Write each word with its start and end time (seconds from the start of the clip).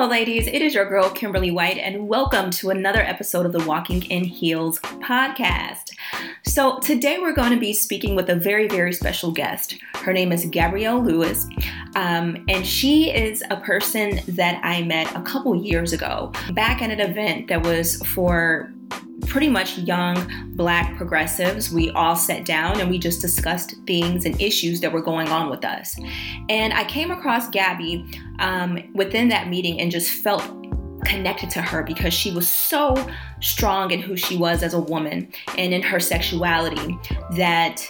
Hello, 0.00 0.10
ladies. 0.10 0.46
It 0.46 0.62
is 0.62 0.72
your 0.72 0.88
girl, 0.88 1.10
Kimberly 1.10 1.50
White, 1.50 1.76
and 1.76 2.08
welcome 2.08 2.50
to 2.52 2.70
another 2.70 3.00
episode 3.02 3.44
of 3.44 3.52
the 3.52 3.62
Walking 3.66 4.02
in 4.04 4.24
Heels 4.24 4.80
podcast. 4.80 5.90
So, 6.42 6.78
today 6.78 7.18
we're 7.18 7.34
going 7.34 7.52
to 7.52 7.60
be 7.60 7.74
speaking 7.74 8.16
with 8.16 8.30
a 8.30 8.34
very, 8.34 8.66
very 8.66 8.94
special 8.94 9.30
guest. 9.30 9.76
Her 9.96 10.14
name 10.14 10.32
is 10.32 10.46
Gabrielle 10.46 11.04
Lewis, 11.04 11.46
um, 11.96 12.42
and 12.48 12.66
she 12.66 13.10
is 13.10 13.44
a 13.50 13.58
person 13.58 14.20
that 14.26 14.58
I 14.64 14.80
met 14.84 15.14
a 15.14 15.20
couple 15.20 15.54
years 15.54 15.92
ago 15.92 16.32
back 16.54 16.80
at 16.80 16.90
an 16.90 17.00
event 17.00 17.48
that 17.48 17.62
was 17.62 18.02
for 18.06 18.72
pretty 19.26 19.48
much 19.48 19.78
young 19.78 20.50
black 20.56 20.96
progressives. 20.96 21.72
We 21.72 21.90
all 21.90 22.16
sat 22.16 22.44
down 22.44 22.80
and 22.80 22.90
we 22.90 22.98
just 22.98 23.20
discussed 23.20 23.74
things 23.86 24.24
and 24.24 24.40
issues 24.40 24.80
that 24.80 24.92
were 24.92 25.02
going 25.02 25.28
on 25.28 25.48
with 25.48 25.64
us. 25.64 25.96
And 26.48 26.72
I 26.72 26.84
came 26.84 27.10
across 27.10 27.48
Gabby 27.48 28.04
um, 28.40 28.90
within 28.94 29.28
that 29.28 29.48
meeting 29.48 29.80
and 29.80 29.90
just 29.90 30.10
felt 30.10 30.42
connected 31.04 31.48
to 31.50 31.62
her 31.62 31.82
because 31.82 32.12
she 32.12 32.32
was 32.32 32.48
so 32.48 32.94
strong 33.40 33.90
in 33.90 34.00
who 34.00 34.16
she 34.16 34.36
was 34.36 34.62
as 34.62 34.74
a 34.74 34.80
woman 34.80 35.32
and 35.56 35.72
in 35.72 35.82
her 35.82 36.00
sexuality 36.00 36.98
that 37.36 37.88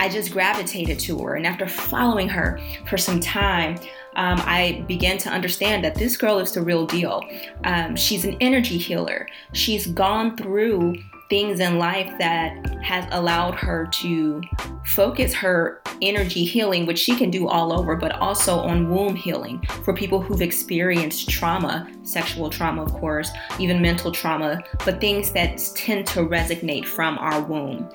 I 0.00 0.08
just 0.08 0.32
gravitated 0.32 0.98
to 1.00 1.18
her. 1.18 1.36
And 1.36 1.46
after 1.46 1.68
following 1.68 2.28
her 2.28 2.58
for 2.86 2.96
some 2.96 3.20
time, 3.20 3.78
um, 4.16 4.40
I 4.44 4.84
began 4.88 5.18
to 5.18 5.30
understand 5.30 5.84
that 5.84 5.94
this 5.94 6.16
girl 6.16 6.38
is 6.38 6.52
the 6.52 6.62
real 6.62 6.86
deal. 6.86 7.22
Um, 7.64 7.96
she's 7.96 8.24
an 8.24 8.36
energy 8.40 8.78
healer. 8.78 9.28
She's 9.52 9.86
gone 9.86 10.36
through 10.36 10.96
things 11.30 11.60
in 11.60 11.78
life 11.78 12.12
that 12.18 12.82
has 12.82 13.06
allowed 13.12 13.54
her 13.54 13.86
to 13.92 14.42
focus 14.84 15.32
her 15.32 15.80
energy 16.02 16.44
healing, 16.44 16.86
which 16.86 16.98
she 16.98 17.16
can 17.16 17.30
do 17.30 17.46
all 17.48 17.72
over, 17.72 17.94
but 17.94 18.12
also 18.16 18.58
on 18.58 18.90
womb 18.90 19.14
healing 19.14 19.64
for 19.84 19.94
people 19.94 20.20
who've 20.20 20.42
experienced 20.42 21.30
trauma, 21.30 21.88
sexual 22.02 22.50
trauma, 22.50 22.82
of 22.82 22.92
course, 22.94 23.30
even 23.60 23.80
mental 23.80 24.10
trauma, 24.10 24.60
but 24.84 25.00
things 25.00 25.30
that 25.30 25.58
tend 25.76 26.04
to 26.08 26.20
resonate 26.20 26.84
from 26.84 27.16
our 27.18 27.40
womb. 27.40 27.88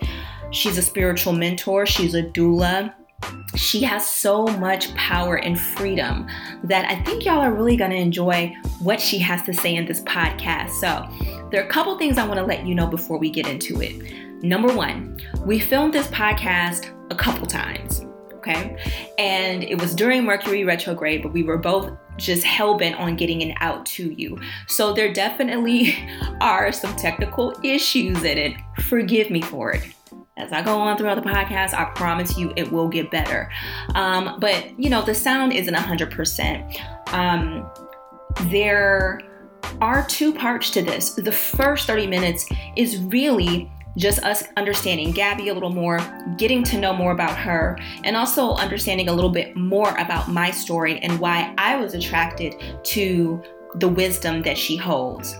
She's 0.51 0.77
a 0.77 0.81
spiritual 0.81 1.33
mentor, 1.33 1.85
she's 1.85 2.15
a 2.15 2.23
doula 2.23 2.93
she 3.55 3.81
has 3.83 4.05
so 4.05 4.45
much 4.45 4.93
power 4.95 5.37
and 5.37 5.59
freedom 5.59 6.27
that 6.63 6.85
I 6.85 7.01
think 7.03 7.25
y'all 7.25 7.39
are 7.39 7.53
really 7.53 7.77
going 7.77 7.91
to 7.91 7.97
enjoy 7.97 8.55
what 8.79 8.99
she 8.99 9.17
has 9.19 9.43
to 9.43 9.53
say 9.53 9.75
in 9.75 9.85
this 9.85 10.01
podcast. 10.01 10.71
So, 10.71 11.07
there 11.51 11.63
are 11.63 11.67
a 11.67 11.69
couple 11.69 11.97
things 11.97 12.17
I 12.17 12.27
want 12.27 12.39
to 12.39 12.45
let 12.45 12.65
you 12.65 12.75
know 12.75 12.87
before 12.87 13.17
we 13.17 13.29
get 13.29 13.47
into 13.47 13.81
it. 13.81 14.43
Number 14.43 14.73
one, 14.73 15.19
we 15.45 15.59
filmed 15.59 15.93
this 15.93 16.07
podcast 16.07 16.91
a 17.11 17.15
couple 17.15 17.47
times, 17.47 18.05
okay? 18.33 18.77
And 19.17 19.63
it 19.63 19.79
was 19.79 19.95
during 19.95 20.25
Mercury 20.25 20.63
retrograde, 20.65 21.23
but 21.23 21.31
we 21.31 21.43
were 21.43 21.57
both 21.57 21.91
just 22.17 22.43
hell 22.43 22.77
bent 22.77 22.97
on 22.97 23.15
getting 23.15 23.41
it 23.41 23.55
out 23.61 23.85
to 23.85 24.11
you. 24.11 24.39
So, 24.67 24.93
there 24.93 25.13
definitely 25.13 25.95
are 26.41 26.71
some 26.71 26.95
technical 26.95 27.57
issues 27.63 28.23
in 28.23 28.37
it. 28.37 28.57
Forgive 28.81 29.29
me 29.29 29.41
for 29.41 29.71
it 29.71 29.95
as 30.37 30.51
I 30.51 30.61
go 30.61 30.77
on 30.77 30.97
throughout 30.97 31.15
the 31.15 31.29
podcast, 31.29 31.73
I 31.73 31.85
promise 31.95 32.37
you 32.37 32.51
it 32.55 32.71
will 32.71 32.89
get 32.89 33.09
better. 33.09 33.49
Um, 33.93 34.37
but 34.39 34.77
you 34.77 34.89
know, 34.89 35.01
the 35.01 35.15
sound 35.15 35.53
isn't 35.53 35.73
100%. 35.73 37.13
Um, 37.13 37.69
there 38.49 39.21
are 39.81 40.05
two 40.07 40.33
parts 40.33 40.69
to 40.71 40.81
this. 40.81 41.11
The 41.11 41.31
first 41.31 41.87
30 41.87 42.07
minutes 42.07 42.47
is 42.75 42.97
really 42.97 43.71
just 43.97 44.21
us 44.23 44.43
understanding 44.57 45.11
Gabby 45.11 45.47
a 45.47 45.53
little 45.53 45.69
more, 45.69 45.99
getting 46.37 46.63
to 46.65 46.77
know 46.77 46.93
more 46.93 47.13
about 47.13 47.37
her, 47.37 47.77
and 48.03 48.17
also 48.17 48.55
understanding 48.55 49.07
a 49.07 49.13
little 49.13 49.29
bit 49.29 49.55
more 49.55 49.95
about 49.97 50.27
my 50.27 50.51
story 50.51 50.99
and 50.99 51.17
why 51.19 51.53
I 51.57 51.77
was 51.77 51.93
attracted 51.93 52.55
to 52.83 53.41
the 53.75 53.87
wisdom 53.87 54.41
that 54.43 54.57
she 54.57 54.75
holds. 54.75 55.37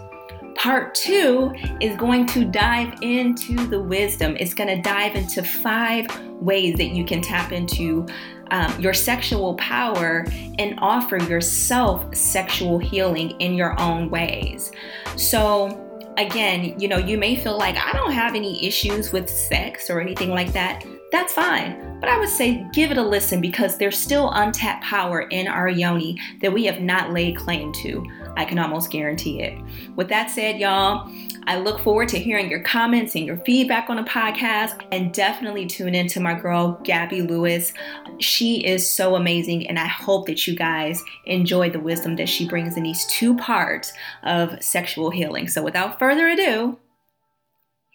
Part 0.66 0.96
two 0.96 1.54
is 1.80 1.96
going 1.96 2.26
to 2.26 2.44
dive 2.44 2.98
into 3.04 3.68
the 3.68 3.80
wisdom. 3.80 4.36
It's 4.40 4.56
going 4.56 4.76
to 4.76 4.82
dive 4.82 5.16
into 5.16 5.44
five 5.44 6.08
ways 6.42 6.76
that 6.78 6.88
you 6.88 7.06
can 7.06 7.22
tap 7.22 7.52
into 7.52 8.08
um, 8.50 8.82
your 8.82 8.92
sexual 8.92 9.54
power 9.58 10.26
and 10.58 10.74
offer 10.80 11.18
yourself 11.18 12.16
sexual 12.16 12.80
healing 12.80 13.40
in 13.40 13.54
your 13.54 13.80
own 13.80 14.10
ways. 14.10 14.72
So, 15.18 16.04
again, 16.18 16.80
you 16.80 16.88
know, 16.88 16.98
you 16.98 17.20
may 17.20 17.36
feel 17.36 17.60
like 17.60 17.78
I 17.78 17.92
don't 17.94 18.14
have 18.14 18.34
any 18.34 18.66
issues 18.66 19.12
with 19.12 19.30
sex 19.30 19.92
or 19.92 20.02
anything 20.02 20.32
like 20.32 20.52
that. 20.54 20.84
That's 21.12 21.32
fine. 21.32 22.00
But 22.00 22.10
I 22.10 22.18
would 22.18 22.30
say 22.30 22.66
give 22.74 22.90
it 22.90 22.98
a 22.98 23.04
listen 23.04 23.40
because 23.40 23.78
there's 23.78 24.00
still 24.00 24.32
untapped 24.32 24.84
power 24.84 25.28
in 25.30 25.48
our 25.48 25.70
yoni 25.70 26.20
that 26.42 26.52
we 26.52 26.66
have 26.66 26.82
not 26.82 27.14
laid 27.14 27.38
claim 27.38 27.72
to. 27.84 28.04
I 28.38 28.46
can 28.46 28.60
almost 28.60 28.92
guarantee 28.92 29.42
it. 29.42 29.60
With 29.96 30.10
that 30.10 30.30
said, 30.30 30.60
y'all, 30.60 31.10
I 31.48 31.60
look 31.60 31.80
forward 31.80 32.10
to 32.10 32.20
hearing 32.20 32.50
your 32.50 32.62
comments 32.62 33.16
and 33.16 33.26
your 33.26 33.38
feedback 33.38 33.90
on 33.90 33.98
the 33.98 34.04
podcast. 34.04 34.82
And 34.92 35.14
definitely 35.14 35.66
tune 35.66 35.96
in 35.96 36.08
to 36.08 36.20
my 36.20 36.34
girl, 36.34 36.80
Gabby 36.84 37.22
Lewis. 37.22 37.74
She 38.20 38.66
is 38.66 38.90
so 38.90 39.16
amazing. 39.16 39.68
And 39.68 39.78
I 39.78 39.88
hope 39.88 40.28
that 40.28 40.48
you 40.48 40.56
guys 40.56 41.02
enjoy 41.26 41.70
the 41.70 41.80
wisdom 41.80 42.16
that 42.18 42.30
she 42.30 42.48
brings 42.48 42.78
in 42.78 42.84
these 42.84 43.06
two 43.08 43.36
parts 43.38 43.94
of 44.24 44.62
sexual 44.64 45.10
healing. 45.10 45.48
So 45.48 45.64
without 45.64 46.00
further 46.00 46.28
ado, 46.28 46.80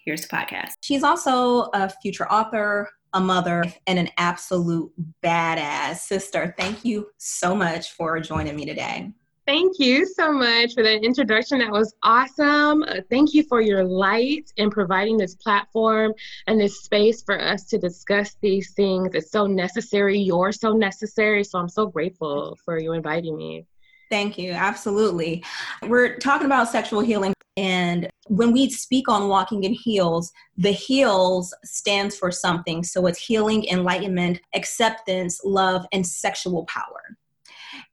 here's 0.05 0.21
the 0.21 0.27
podcast. 0.29 0.71
She's 0.81 1.03
also 1.03 1.69
a 1.73 1.89
future 2.01 2.31
author, 2.31 2.89
a 3.13 3.19
mother, 3.19 3.65
and 3.85 3.99
an 3.99 4.09
absolute 4.17 4.91
badass 5.21 5.97
sister. 5.97 6.55
Thank 6.57 6.85
you 6.85 7.07
so 7.17 7.53
much 7.53 7.91
for 7.91 8.19
joining 8.19 8.55
me 8.55 8.65
today. 8.65 9.11
Thank 9.47 9.79
you 9.79 10.05
so 10.05 10.31
much 10.31 10.75
for 10.75 10.83
that 10.83 11.03
introduction. 11.03 11.59
That 11.59 11.71
was 11.71 11.95
awesome. 12.03 12.83
Uh, 12.83 13.01
thank 13.09 13.33
you 13.33 13.43
for 13.43 13.59
your 13.59 13.83
light 13.83 14.51
and 14.59 14.71
providing 14.71 15.17
this 15.17 15.33
platform 15.35 16.13
and 16.45 16.61
this 16.61 16.83
space 16.83 17.23
for 17.23 17.41
us 17.41 17.65
to 17.65 17.79
discuss 17.79 18.35
these 18.41 18.71
things. 18.73 19.15
It's 19.15 19.31
so 19.31 19.47
necessary. 19.47 20.19
You're 20.19 20.51
so 20.51 20.73
necessary. 20.73 21.43
So 21.43 21.57
I'm 21.57 21.69
so 21.69 21.87
grateful 21.87 22.57
for 22.63 22.79
you 22.79 22.93
inviting 22.93 23.35
me. 23.35 23.65
Thank 24.11 24.37
you. 24.37 24.51
Absolutely. 24.51 25.43
We're 25.87 26.17
talking 26.17 26.45
about 26.45 26.67
sexual 26.67 26.99
healing. 26.99 27.33
And 27.57 28.09
when 28.27 28.51
we 28.51 28.69
speak 28.69 29.09
on 29.09 29.27
walking 29.27 29.63
in 29.63 29.73
heels, 29.73 30.31
the 30.57 30.71
heels 30.71 31.53
stands 31.63 32.15
for 32.15 32.31
something. 32.31 32.83
So 32.83 33.07
it's 33.07 33.19
healing, 33.19 33.65
enlightenment, 33.65 34.39
acceptance, 34.53 35.41
love, 35.43 35.85
and 35.91 36.05
sexual 36.05 36.65
power. 36.65 37.17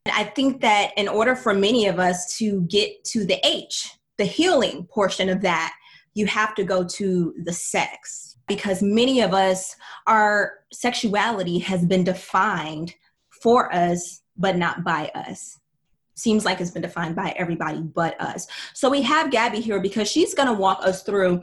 I 0.06 0.24
think 0.24 0.60
that 0.62 0.92
in 0.96 1.08
order 1.08 1.36
for 1.36 1.54
many 1.54 1.86
of 1.86 1.98
us 1.98 2.36
to 2.38 2.62
get 2.62 3.04
to 3.04 3.24
the 3.24 3.38
H, 3.46 3.90
the 4.16 4.24
healing 4.24 4.84
portion 4.86 5.28
of 5.28 5.40
that, 5.42 5.74
you 6.14 6.26
have 6.26 6.54
to 6.56 6.64
go 6.64 6.84
to 6.84 7.34
the 7.44 7.52
sex 7.52 8.36
because 8.48 8.82
many 8.82 9.20
of 9.20 9.34
us, 9.34 9.76
our 10.06 10.54
sexuality 10.72 11.58
has 11.58 11.84
been 11.84 12.02
defined 12.02 12.94
for 13.42 13.72
us, 13.72 14.22
but 14.36 14.56
not 14.56 14.82
by 14.82 15.10
us. 15.14 15.58
Seems 16.14 16.44
like 16.44 16.60
it's 16.60 16.72
been 16.72 16.82
defined 16.82 17.14
by 17.14 17.34
everybody 17.36 17.80
but 17.80 18.20
us. 18.20 18.48
So 18.74 18.90
we 18.90 19.02
have 19.02 19.30
Gabby 19.30 19.60
here 19.60 19.80
because 19.80 20.10
she's 20.10 20.34
going 20.34 20.48
to 20.48 20.54
walk 20.54 20.80
us 20.82 21.02
through 21.02 21.42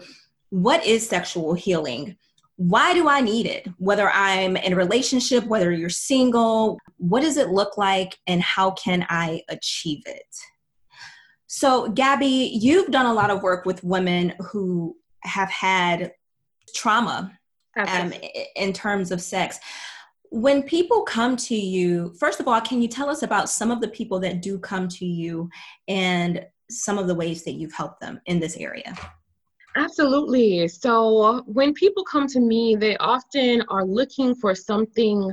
what 0.50 0.86
is 0.86 1.08
sexual 1.08 1.54
healing 1.54 2.18
why 2.58 2.94
do 2.94 3.10
I 3.10 3.22
need 3.22 3.46
it? 3.46 3.68
Whether 3.78 4.10
I'm 4.10 4.56
in 4.56 4.74
a 4.74 4.78
relationship, 4.78 5.46
whether 5.46 5.72
you're 5.72 5.90
single, 5.90 6.80
what 6.98 7.22
does 7.22 7.38
it 7.38 7.50
look 7.50 7.78
like 7.78 8.18
and 8.28 8.42
how 8.42 8.72
can 8.72 9.06
I 9.10 9.42
achieve 9.50 10.04
it? 10.06 10.24
So, 11.48 11.90
Gabby, 11.90 12.58
you've 12.60 12.92
done 12.92 13.06
a 13.06 13.14
lot 13.14 13.30
of 13.30 13.44
work 13.44 13.66
with 13.66 13.84
women 13.84 14.34
who 14.40 14.96
have 15.24 15.50
had 15.50 16.14
trauma 16.74 17.38
um, 17.78 18.14
in 18.56 18.74
terms 18.74 19.12
of 19.12 19.22
sex. 19.22 19.60
When 20.32 20.64
people 20.64 21.04
come 21.04 21.36
to 21.38 21.56
you, 21.56 22.14
first 22.20 22.40
of 22.40 22.48
all, 22.48 22.60
can 22.62 22.82
you 22.82 22.88
tell 22.88 23.10
us 23.10 23.24
about 23.24 23.50
some 23.50 23.72
of 23.72 23.80
the 23.82 23.88
people 23.88 24.20
that 24.22 24.42
do 24.42 24.60
come 24.60 24.88
to 24.90 25.06
you 25.06 25.50
and 25.88 26.46
some 26.70 26.98
of 26.98 27.08
the 27.08 27.16
ways 27.16 27.44
that 27.44 27.54
you've 27.54 27.74
helped 27.74 28.02
them 28.02 28.20
in 28.26 28.40
this 28.40 28.58
area? 28.58 28.96
Absolutely. 29.76 30.68
So 30.70 31.44
when 31.46 31.74
people 31.74 32.04
come 32.04 32.28
to 32.28 32.40
me, 32.40 32.76
they 32.76 32.96
often 32.98 33.62
are 33.70 33.86
looking 33.86 34.34
for 34.36 34.56
something 34.56 35.32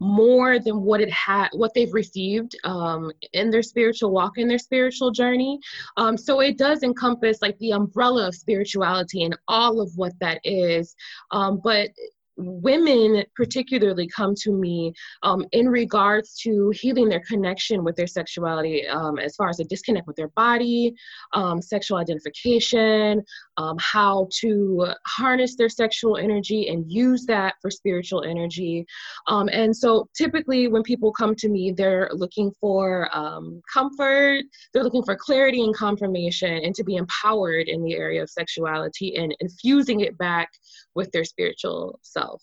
more 0.00 0.58
than 0.58 0.82
what 0.82 1.00
it 1.00 1.10
had 1.10 1.48
what 1.52 1.72
they've 1.72 1.94
received 1.94 2.56
um, 2.64 3.10
in 3.32 3.48
their 3.48 3.62
spiritual 3.62 4.10
walk 4.10 4.36
in 4.36 4.48
their 4.48 4.58
spiritual 4.58 5.10
journey 5.10 5.58
um, 5.96 6.16
so 6.16 6.40
it 6.40 6.58
does 6.58 6.82
encompass 6.82 7.38
like 7.40 7.56
the 7.58 7.70
umbrella 7.70 8.26
of 8.26 8.34
spirituality 8.34 9.22
and 9.22 9.36
all 9.48 9.80
of 9.80 9.90
what 9.96 10.12
that 10.20 10.40
is 10.44 10.94
um, 11.30 11.60
but 11.62 11.90
women 12.36 13.24
particularly 13.36 14.08
come 14.08 14.34
to 14.34 14.52
me 14.52 14.92
um, 15.22 15.44
in 15.52 15.68
regards 15.68 16.34
to 16.34 16.70
healing 16.74 17.08
their 17.08 17.22
connection 17.28 17.84
with 17.84 17.94
their 17.96 18.06
sexuality 18.06 18.86
um, 18.88 19.18
as 19.18 19.36
far 19.36 19.48
as 19.48 19.60
a 19.60 19.64
disconnect 19.64 20.06
with 20.06 20.16
their 20.16 20.28
body 20.28 20.94
um, 21.32 21.62
sexual 21.62 21.98
identification 21.98 23.22
um, 23.56 23.76
how 23.78 24.28
to 24.40 24.88
harness 25.06 25.56
their 25.56 25.68
sexual 25.68 26.16
energy 26.16 26.68
and 26.68 26.90
use 26.90 27.24
that 27.26 27.54
for 27.60 27.70
spiritual 27.70 28.22
energy 28.24 28.86
um, 29.26 29.48
and 29.52 29.76
so 29.76 30.08
typically 30.16 30.68
when 30.68 30.82
people 30.82 31.12
come 31.12 31.34
to 31.34 31.48
me 31.48 31.72
they're 31.72 32.10
looking 32.12 32.52
for 32.60 33.08
um, 33.16 33.60
comfort 33.72 34.42
they're 34.72 34.84
looking 34.84 35.04
for 35.04 35.16
clarity 35.16 35.62
and 35.62 35.74
confirmation 35.74 36.52
and 36.52 36.74
to 36.74 36.84
be 36.84 36.96
empowered 36.96 37.68
in 37.68 37.82
the 37.82 37.94
area 37.94 38.22
of 38.22 38.30
sexuality 38.30 39.16
and 39.16 39.34
infusing 39.40 40.00
it 40.00 40.16
back 40.18 40.50
with 40.94 41.10
their 41.12 41.24
spiritual 41.24 41.98
self. 42.02 42.42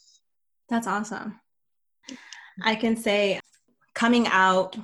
That's 0.70 0.88
awesome. 0.88 1.40
I 2.64 2.76
can 2.76 2.96
say 2.96 3.40
coming 3.94 4.28
out 4.28 4.78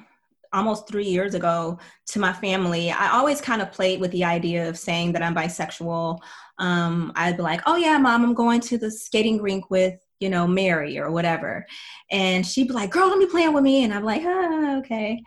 almost 0.53 0.87
three 0.87 1.07
years 1.07 1.33
ago 1.33 1.79
to 2.07 2.19
my 2.19 2.33
family, 2.33 2.91
I 2.91 3.11
always 3.11 3.41
kind 3.41 3.61
of 3.61 3.71
played 3.71 3.99
with 3.99 4.11
the 4.11 4.23
idea 4.23 4.67
of 4.67 4.77
saying 4.77 5.13
that 5.13 5.23
I'm 5.23 5.35
bisexual. 5.35 6.19
Um, 6.59 7.11
I'd 7.15 7.37
be 7.37 7.43
like, 7.43 7.61
oh, 7.65 7.75
yeah, 7.75 7.97
mom, 7.97 8.23
I'm 8.23 8.33
going 8.33 8.61
to 8.61 8.77
the 8.77 8.91
skating 8.91 9.41
rink 9.41 9.69
with, 9.69 9.95
you 10.19 10.29
know, 10.29 10.47
Mary 10.47 10.97
or 10.97 11.11
whatever. 11.11 11.65
And 12.11 12.45
she'd 12.45 12.67
be 12.67 12.73
like, 12.73 12.91
girl, 12.91 13.09
let 13.09 13.17
me 13.17 13.27
play 13.27 13.47
with 13.49 13.63
me. 13.63 13.83
And 13.83 13.93
I'm 13.93 14.03
like, 14.03 14.23
ah, 14.25 14.77
okay. 14.79 15.21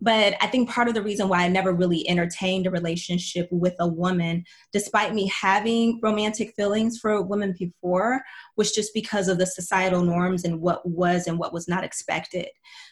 But 0.00 0.34
I 0.42 0.46
think 0.46 0.68
part 0.68 0.88
of 0.88 0.94
the 0.94 1.02
reason 1.02 1.28
why 1.28 1.42
I 1.42 1.48
never 1.48 1.72
really 1.72 2.06
entertained 2.08 2.66
a 2.66 2.70
relationship 2.70 3.48
with 3.50 3.74
a 3.80 3.88
woman, 3.88 4.44
despite 4.72 5.14
me 5.14 5.26
having 5.28 6.00
romantic 6.02 6.52
feelings 6.54 6.98
for 6.98 7.22
women 7.22 7.54
before, 7.58 8.20
was 8.56 8.72
just 8.72 8.92
because 8.92 9.28
of 9.28 9.38
the 9.38 9.46
societal 9.46 10.02
norms 10.02 10.44
and 10.44 10.60
what 10.60 10.86
was 10.86 11.26
and 11.26 11.38
what 11.38 11.54
was 11.54 11.66
not 11.66 11.82
expected. 11.82 12.48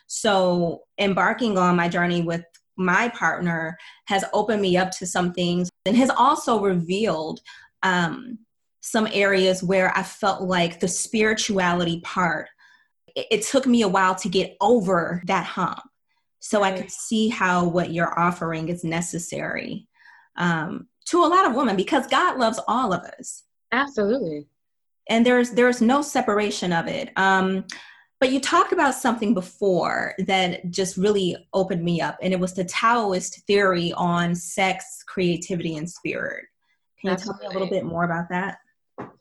So, 0.07 0.83
embarking 0.99 1.59
on 1.59 1.77
my 1.77 1.89
journey 1.89 2.23
with 2.23 2.45
my 2.77 3.09
partner 3.11 3.77
has 4.07 4.25
opened 4.33 4.61
me 4.61 4.77
up 4.77 4.91
to 4.93 5.07
some 5.07 5.33
things 5.33 5.71
and 5.87 5.97
has 5.97 6.11
also 6.11 6.61
revealed 6.61 7.41
um, 7.83 8.39
some 8.81 9.09
areas 9.13 9.63
where 9.63 9.97
I 9.97 10.03
felt 10.03 10.43
like 10.43 10.81
the 10.81 10.89
spirituality 10.89 12.01
part, 12.01 12.49
it, 13.15 13.27
it 13.31 13.43
took 13.43 13.67
me 13.67 13.83
a 13.83 13.89
while 13.89 14.15
to 14.17 14.29
get 14.29 14.57
over 14.61 15.23
that 15.27 15.47
hump 15.47 15.81
so. 16.45 16.63
I 16.63 16.73
could 16.73 16.91
see 16.91 17.29
how 17.29 17.67
what 17.67 17.91
you're 17.91 18.19
offering 18.19 18.69
is 18.69 18.85
necessary 18.85 19.89
um, 20.37 20.89
to 21.07 21.25
a 21.25 21.27
lot 21.27 21.47
of 21.47 21.55
women 21.55 21.75
because 21.75 22.07
God 22.07 22.39
loves 22.39 22.61
all 22.69 22.93
of 22.93 23.01
us. 23.01 23.45
Absolutely. 23.73 24.47
And 25.09 25.25
there's 25.25 25.53
there's 25.53 25.81
no 25.81 26.03
separation 26.03 26.73
of 26.73 26.87
it. 26.87 27.11
Um, 27.17 27.65
but 28.25 28.33
you 28.33 28.41
talked 28.41 28.73
about 28.73 28.95
something 28.95 29.35
before 29.35 30.15
that 30.21 30.71
just 30.71 30.97
really 30.97 31.37
opened 31.53 31.85
me 31.85 32.01
up, 32.01 32.17
and 32.23 32.33
it 32.33 32.41
was 32.41 32.55
the 32.55 32.65
Taoist 32.65 33.41
theory 33.41 33.93
on 33.99 34.35
sex, 34.35 35.05
creativity, 35.07 35.77
and 35.77 35.91
spirit. 35.91 36.47
Can 36.99 37.11
you 37.11 37.17
tell 37.19 37.39
me 37.39 37.45
a 37.45 37.51
little 37.51 37.69
bit 37.69 37.85
more 37.85 38.05
about 38.05 38.31
that? 38.31 38.61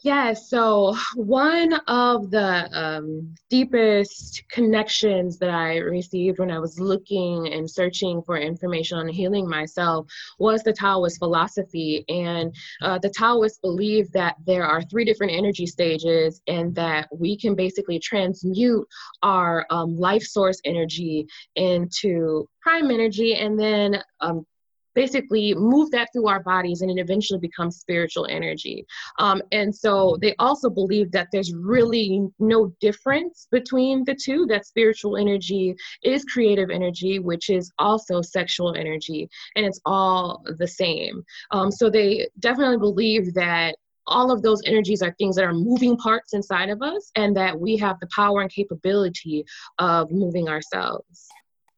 Yeah, 0.03 0.33
so 0.33 0.97
one 1.15 1.73
of 1.87 2.29
the 2.29 2.69
um, 2.77 3.33
deepest 3.49 4.43
connections 4.49 5.39
that 5.39 5.49
I 5.49 5.77
received 5.77 6.39
when 6.39 6.51
I 6.51 6.59
was 6.59 6.77
looking 6.77 7.53
and 7.53 7.71
searching 7.71 8.21
for 8.21 8.37
information 8.37 8.97
on 8.97 9.07
healing 9.07 9.47
myself 9.47 10.05
was 10.39 10.61
the 10.61 10.73
Taoist 10.73 11.19
philosophy. 11.19 12.03
And 12.09 12.53
uh, 12.81 12.99
the 12.99 13.09
Taoists 13.09 13.59
believe 13.59 14.11
that 14.11 14.35
there 14.45 14.65
are 14.65 14.81
three 14.81 15.05
different 15.05 15.31
energy 15.31 15.65
stages 15.65 16.41
and 16.47 16.75
that 16.75 17.07
we 17.17 17.37
can 17.37 17.55
basically 17.55 17.97
transmute 17.97 18.85
our 19.21 19.65
um, 19.69 19.95
life 19.95 20.23
source 20.23 20.59
energy 20.65 21.25
into 21.55 22.45
prime 22.61 22.91
energy 22.91 23.35
and 23.35 23.57
then 23.57 24.03
um, 24.19 24.45
basically 24.95 25.53
move 25.55 25.91
that 25.91 26.09
through 26.13 26.27
our 26.27 26.41
bodies 26.43 26.81
and 26.81 26.91
it 26.91 27.01
eventually 27.01 27.39
becomes 27.39 27.77
spiritual 27.77 28.27
energy. 28.29 28.85
Um, 29.19 29.41
and 29.51 29.73
so 29.75 30.17
they 30.21 30.35
also 30.39 30.69
believe 30.69 31.11
that 31.11 31.27
there's 31.31 31.53
really 31.53 32.27
no 32.39 32.73
difference 32.79 33.47
between 33.51 34.03
the 34.05 34.15
two, 34.15 34.45
that 34.47 34.65
spiritual 34.65 35.17
energy 35.17 35.75
is 36.03 36.25
creative 36.25 36.69
energy, 36.69 37.19
which 37.19 37.49
is 37.49 37.71
also 37.79 38.21
sexual 38.21 38.75
energy, 38.75 39.29
and 39.55 39.65
it's 39.65 39.79
all 39.85 40.43
the 40.57 40.67
same. 40.67 41.23
Um, 41.51 41.71
so 41.71 41.89
they 41.89 42.27
definitely 42.39 42.77
believe 42.77 43.33
that 43.33 43.75
all 44.07 44.31
of 44.31 44.41
those 44.41 44.61
energies 44.65 45.01
are 45.01 45.15
things 45.17 45.35
that 45.35 45.45
are 45.45 45.53
moving 45.53 45.95
parts 45.97 46.33
inside 46.33 46.69
of 46.69 46.81
us 46.81 47.11
and 47.15 47.35
that 47.37 47.57
we 47.57 47.77
have 47.77 47.99
the 47.99 48.07
power 48.13 48.41
and 48.41 48.51
capability 48.51 49.45
of 49.79 50.11
moving 50.11 50.49
ourselves. 50.49 51.29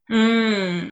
Mm, 0.10 0.90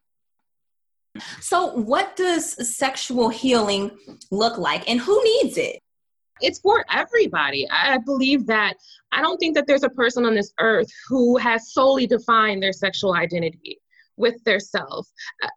so, 1.39 1.73
what 1.73 2.15
does 2.15 2.75
sexual 2.75 3.29
healing 3.29 3.91
look 4.31 4.57
like, 4.57 4.89
and 4.89 4.99
who 4.99 5.21
needs 5.23 5.57
it? 5.57 5.79
It's 6.41 6.59
for 6.59 6.83
everybody. 6.91 7.67
I 7.69 7.99
believe 7.99 8.47
that 8.47 8.75
I 9.11 9.21
don't 9.21 9.37
think 9.37 9.55
that 9.55 9.67
there's 9.67 9.83
a 9.83 9.89
person 9.89 10.25
on 10.25 10.33
this 10.33 10.51
earth 10.59 10.87
who 11.07 11.37
has 11.37 11.71
solely 11.71 12.07
defined 12.07 12.61
their 12.61 12.73
sexual 12.73 13.13
identity 13.13 13.79
with 14.17 14.43
their 14.43 14.59
self. 14.59 15.07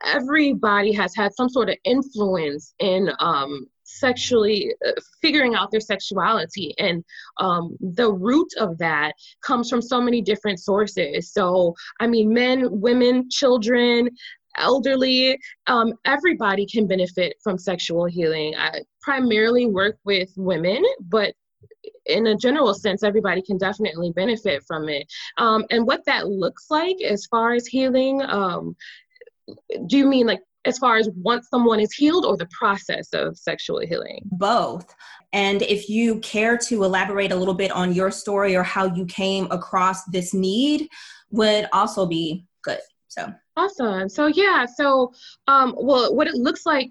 Everybody 0.04 0.92
has 0.92 1.14
had 1.14 1.34
some 1.34 1.48
sort 1.48 1.68
of 1.68 1.76
influence 1.84 2.74
in 2.78 3.10
um, 3.18 3.66
sexually 3.86 4.74
uh, 4.86 4.92
figuring 5.22 5.54
out 5.54 5.70
their 5.70 5.80
sexuality 5.80 6.74
and 6.78 7.04
um, 7.38 7.76
the 7.80 8.12
root 8.12 8.48
of 8.58 8.76
that 8.78 9.12
comes 9.44 9.70
from 9.70 9.80
so 9.80 10.00
many 10.00 10.20
different 10.20 10.58
sources 10.58 11.32
so 11.32 11.72
i 12.00 12.06
mean 12.06 12.32
men 12.32 12.66
women 12.68 13.28
children 13.30 14.10
elderly, 14.58 15.38
um, 15.66 15.94
everybody 16.04 16.66
can 16.66 16.86
benefit 16.86 17.36
from 17.42 17.58
sexual 17.58 18.06
healing. 18.06 18.54
I 18.56 18.82
primarily 19.00 19.66
work 19.66 19.98
with 20.04 20.30
women, 20.36 20.82
but 21.00 21.34
in 22.06 22.28
a 22.28 22.36
general 22.36 22.74
sense, 22.74 23.02
everybody 23.02 23.42
can 23.42 23.58
definitely 23.58 24.12
benefit 24.12 24.62
from 24.66 24.88
it. 24.88 25.06
Um, 25.38 25.64
and 25.70 25.86
what 25.86 26.04
that 26.06 26.28
looks 26.28 26.66
like 26.70 26.96
as 27.02 27.26
far 27.26 27.54
as 27.54 27.66
healing, 27.66 28.22
um, 28.22 28.76
do 29.86 29.96
you 29.96 30.06
mean 30.06 30.26
like 30.26 30.40
as 30.64 30.78
far 30.78 30.96
as 30.96 31.08
once 31.14 31.48
someone 31.48 31.80
is 31.80 31.92
healed 31.92 32.24
or 32.24 32.36
the 32.36 32.48
process 32.58 33.08
of 33.12 33.38
sexual 33.38 33.80
healing? 33.80 34.20
Both. 34.24 34.92
And 35.32 35.62
if 35.62 35.88
you 35.88 36.18
care 36.20 36.56
to 36.58 36.84
elaborate 36.84 37.32
a 37.32 37.36
little 37.36 37.54
bit 37.54 37.70
on 37.70 37.92
your 37.92 38.10
story 38.10 38.56
or 38.56 38.62
how 38.62 38.92
you 38.94 39.06
came 39.06 39.46
across 39.50 40.04
this 40.06 40.34
need, 40.34 40.88
would 41.30 41.68
also 41.72 42.06
be 42.06 42.46
good. 42.62 42.80
So 43.08 43.32
awesome. 43.56 44.08
So 44.08 44.26
yeah, 44.26 44.66
so 44.66 45.12
um, 45.48 45.74
well, 45.76 46.14
what 46.14 46.28
it 46.28 46.34
looks 46.34 46.66
like 46.66 46.90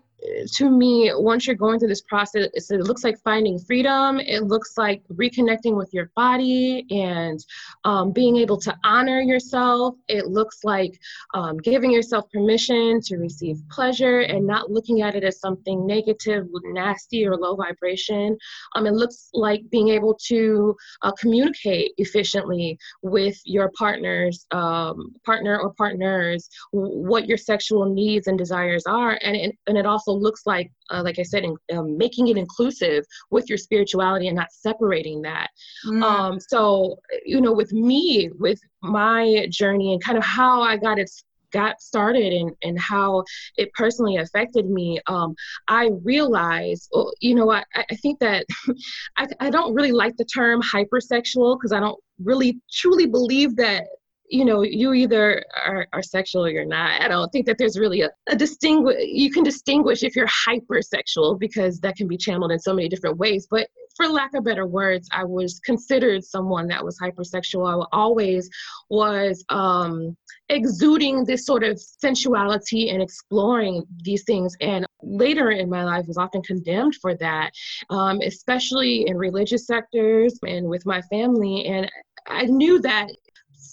to 0.53 0.69
me, 0.69 1.11
once 1.13 1.47
you're 1.47 1.55
going 1.55 1.79
through 1.79 1.89
this 1.89 2.01
process, 2.01 2.47
it 2.53 2.81
looks 2.81 3.03
like 3.03 3.17
finding 3.23 3.59
freedom. 3.59 4.19
It 4.19 4.43
looks 4.43 4.77
like 4.77 5.01
reconnecting 5.13 5.75
with 5.75 5.93
your 5.93 6.11
body 6.15 6.85
and 6.89 7.43
um, 7.83 8.11
being 8.11 8.37
able 8.37 8.59
to 8.61 8.75
honor 8.83 9.21
yourself. 9.21 9.95
It 10.07 10.27
looks 10.27 10.63
like 10.63 10.99
um, 11.33 11.57
giving 11.57 11.91
yourself 11.91 12.29
permission 12.31 13.01
to 13.01 13.17
receive 13.17 13.57
pleasure 13.69 14.21
and 14.21 14.45
not 14.45 14.71
looking 14.71 15.01
at 15.01 15.15
it 15.15 15.23
as 15.23 15.39
something 15.39 15.85
negative, 15.85 16.47
nasty, 16.65 17.25
or 17.25 17.37
low 17.37 17.55
vibration. 17.55 18.37
Um, 18.75 18.85
it 18.85 18.93
looks 18.93 19.29
like 19.33 19.61
being 19.69 19.89
able 19.89 20.17
to 20.27 20.75
uh, 21.01 21.11
communicate 21.13 21.91
efficiently 21.97 22.77
with 23.01 23.39
your 23.45 23.71
partners, 23.77 24.45
um, 24.51 25.13
partner 25.25 25.59
or 25.59 25.73
partners, 25.73 26.49
what 26.71 27.27
your 27.27 27.37
sexual 27.37 27.93
needs 27.93 28.27
and 28.27 28.37
desires 28.37 28.85
are, 28.85 29.19
and 29.21 29.35
it, 29.35 29.55
and 29.67 29.77
it 29.77 29.85
also 29.85 30.14
looks 30.15 30.41
like, 30.45 30.71
uh, 30.91 31.01
like 31.03 31.19
I 31.19 31.23
said, 31.23 31.43
in, 31.43 31.55
um, 31.75 31.97
making 31.97 32.27
it 32.27 32.37
inclusive 32.37 33.05
with 33.31 33.49
your 33.49 33.57
spirituality 33.57 34.27
and 34.27 34.35
not 34.35 34.51
separating 34.51 35.21
that. 35.23 35.47
Mm. 35.85 36.03
Um, 36.03 36.39
so, 36.39 36.97
you 37.25 37.41
know, 37.41 37.53
with 37.53 37.73
me, 37.73 38.29
with 38.39 38.59
my 38.81 39.47
journey 39.49 39.93
and 39.93 40.03
kind 40.03 40.17
of 40.17 40.23
how 40.23 40.61
I 40.61 40.77
got 40.77 40.99
it 40.99 41.09
got 41.55 41.81
started 41.81 42.33
and, 42.33 42.51
and 42.63 42.77
how 42.77 43.23
it 43.55 43.71
personally 43.73 44.17
affected 44.17 44.69
me, 44.69 44.99
um, 45.07 45.33
I 45.69 45.89
realized, 46.03 46.89
well, 46.91 47.13
you 47.21 47.33
know, 47.33 47.49
I, 47.49 47.63
I 47.73 47.95
think 47.95 48.19
that 48.19 48.45
I, 49.17 49.27
I 49.39 49.49
don't 49.49 49.73
really 49.73 49.93
like 49.93 50.17
the 50.17 50.25
term 50.25 50.61
hypersexual 50.61 51.57
because 51.57 51.71
I 51.71 51.79
don't 51.79 51.99
really 52.21 52.59
truly 52.71 53.05
believe 53.05 53.55
that 53.55 53.85
you 54.29 54.43
know 54.45 54.61
you 54.63 54.93
either 54.93 55.43
are, 55.65 55.87
are 55.93 56.01
sexual 56.01 56.45
or 56.45 56.49
you're 56.49 56.65
not 56.65 57.01
i 57.01 57.07
don't 57.07 57.31
think 57.31 57.45
that 57.45 57.57
there's 57.57 57.77
really 57.77 58.01
a, 58.01 58.09
a 58.27 58.35
distinguish 58.35 58.97
you 59.05 59.31
can 59.31 59.43
distinguish 59.43 60.03
if 60.03 60.15
you're 60.15 60.27
hypersexual 60.27 61.39
because 61.39 61.79
that 61.79 61.95
can 61.95 62.07
be 62.07 62.17
channeled 62.17 62.51
in 62.51 62.59
so 62.59 62.73
many 62.73 62.89
different 62.89 63.17
ways 63.17 63.47
but 63.49 63.67
for 63.95 64.07
lack 64.07 64.33
of 64.33 64.43
better 64.43 64.65
words 64.65 65.07
i 65.11 65.23
was 65.23 65.59
considered 65.59 66.23
someone 66.23 66.67
that 66.67 66.83
was 66.83 66.97
hypersexual 66.99 67.83
i 67.83 67.87
always 67.91 68.49
was 68.89 69.43
um 69.49 70.15
exuding 70.49 71.25
this 71.25 71.45
sort 71.45 71.63
of 71.63 71.79
sensuality 71.79 72.91
and 72.91 73.01
exploring 73.01 73.83
these 74.03 74.23
things. 74.23 74.55
And 74.61 74.85
later 75.01 75.51
in 75.51 75.69
my 75.69 75.83
life 75.83 76.05
was 76.07 76.17
often 76.17 76.41
condemned 76.43 76.95
for 77.01 77.15
that, 77.15 77.51
um, 77.89 78.19
especially 78.21 79.07
in 79.07 79.17
religious 79.17 79.65
sectors 79.65 80.37
and 80.47 80.67
with 80.67 80.85
my 80.85 81.01
family. 81.03 81.65
And 81.65 81.91
I 82.27 82.45
knew 82.45 82.79
that 82.81 83.09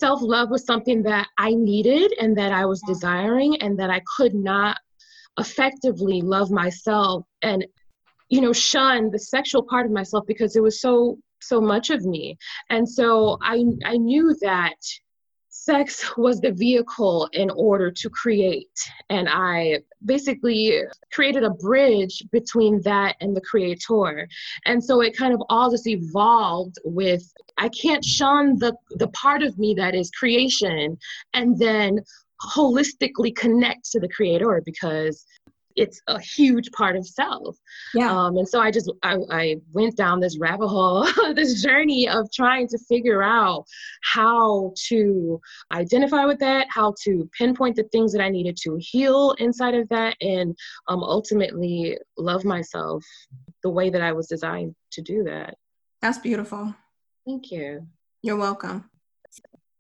self 0.05 0.21
love 0.21 0.51
was 0.51 0.65
something 0.65 1.01
that 1.05 1.29
I 1.39 1.51
needed 1.55 2.13
and 2.21 2.37
that 2.37 2.53
I 2.53 2.65
was 2.67 2.83
desiring, 2.93 3.53
and 3.63 3.79
that 3.79 3.91
I 3.99 4.01
could 4.17 4.35
not 4.35 4.77
effectively 5.39 6.21
love 6.21 6.51
myself 6.51 7.25
and 7.41 7.65
you 8.29 8.41
know 8.43 8.53
shun 8.53 9.11
the 9.11 9.19
sexual 9.19 9.63
part 9.63 9.87
of 9.87 9.93
myself 9.93 10.25
because 10.27 10.57
it 10.57 10.63
was 10.69 10.81
so 10.87 11.19
so 11.41 11.61
much 11.61 11.91
of 11.91 12.05
me. 12.05 12.37
And 12.71 12.89
so 12.99 13.39
i 13.43 13.57
i 13.93 13.97
knew 13.97 14.27
that 14.49 14.81
sex 15.65 16.17
was 16.17 16.41
the 16.41 16.53
vehicle 16.53 17.29
in 17.33 17.51
order 17.51 17.91
to 17.91 18.11
create. 18.11 18.79
And 19.11 19.29
i 19.29 19.79
basically 20.05 20.83
created 21.13 21.45
a 21.45 21.51
bridge 21.51 22.25
between 22.33 22.81
that 22.83 23.15
and 23.21 23.37
the 23.37 23.41
creator. 23.41 24.29
And 24.67 24.83
so 24.83 25.01
it 25.01 25.17
kind 25.17 25.33
of 25.33 25.43
all 25.49 25.71
just 25.71 25.87
evolved 25.87 26.77
with 26.85 27.23
i 27.59 27.69
can't 27.69 28.05
shun 28.05 28.59
the 28.59 28.73
the 29.03 29.09
part 29.09 29.43
of 29.43 29.59
me 29.59 29.75
that 29.75 29.95
is 29.95 30.11
creation 30.11 30.99
and 31.35 31.59
then 31.59 32.01
holistically 32.55 33.35
connect 33.37 33.91
to 33.93 34.01
the 34.01 34.09
creator 34.09 34.63
because 34.65 35.25
it's 35.77 36.01
a 36.07 36.21
huge 36.21 36.71
part 36.73 36.97
of 36.97 37.07
self. 37.07 37.57
Yeah. 37.95 38.11
Um, 38.13 38.37
and 38.37 38.49
so 38.49 38.61
I 38.61 38.71
just 38.71 38.91
I, 39.03 39.17
I 39.31 39.57
went 39.73 39.97
down 39.97 40.21
this 40.21 40.39
rabbit 40.39 40.69
hole, 40.69 41.07
this 41.35 41.63
journey 41.63 42.09
of 42.09 42.31
trying 42.33 42.69
to 42.69 42.79
figure 42.89 43.23
out 43.23 43.65
how 44.03 44.73
to 44.89 45.41
identify 45.73 46.25
with 46.25 46.39
that, 46.41 46.67
how 46.71 46.95
to 47.05 47.29
pinpoint 47.37 47.77
the 47.77 47.85
things 47.85 48.13
that 48.13 48.23
I 48.23 48.29
needed 48.29 48.57
to 48.63 48.77
heal 48.79 49.33
inside 49.39 49.75
of 49.75 49.89
that, 49.89 50.17
and 50.21 50.57
um, 50.89 51.03
ultimately 51.03 51.99
love 52.17 52.45
myself 52.45 53.05
the 53.63 53.71
way 53.71 53.91
that 53.91 54.03
I 54.03 54.13
was 54.13 54.27
designed 54.27 54.75
to 54.93 55.03
do 55.03 55.25
that. 55.25 55.57
That's 56.01 56.19
beautiful. 56.19 56.75
Thank 57.25 57.53
you. 57.53 57.87
You're 58.23 58.37
welcome 58.37 58.91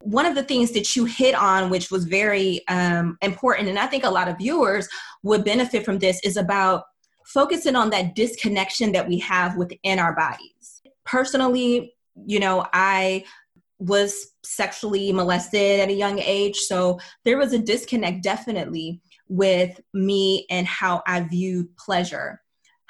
one 0.04 0.26
of 0.26 0.34
the 0.34 0.42
things 0.42 0.72
that 0.72 0.96
you 0.96 1.04
hit 1.04 1.34
on, 1.34 1.70
which 1.70 1.90
was 1.90 2.04
very 2.04 2.66
um, 2.68 3.16
important, 3.22 3.68
and 3.68 3.78
I 3.78 3.86
think 3.86 4.04
a 4.04 4.10
lot 4.10 4.28
of 4.28 4.38
viewers 4.38 4.88
would 5.22 5.44
benefit 5.44 5.84
from 5.84 5.98
this, 5.98 6.20
is 6.24 6.36
about 6.36 6.84
focusing 7.26 7.76
on 7.76 7.90
that 7.90 8.14
disconnection 8.14 8.92
that 8.92 9.08
we 9.08 9.18
have 9.20 9.56
within 9.56 9.98
our 9.98 10.14
bodies. 10.14 10.82
Personally, 11.04 11.94
you 12.26 12.40
know, 12.40 12.66
I 12.72 13.24
was 13.78 14.32
sexually 14.44 15.12
molested 15.12 15.80
at 15.80 15.88
a 15.88 15.94
young 15.94 16.18
age, 16.18 16.56
so 16.56 16.98
there 17.24 17.38
was 17.38 17.52
a 17.52 17.58
disconnect 17.58 18.22
definitely 18.22 19.00
with 19.28 19.80
me 19.94 20.46
and 20.50 20.66
how 20.66 21.02
I 21.06 21.20
viewed 21.20 21.74
pleasure 21.76 22.41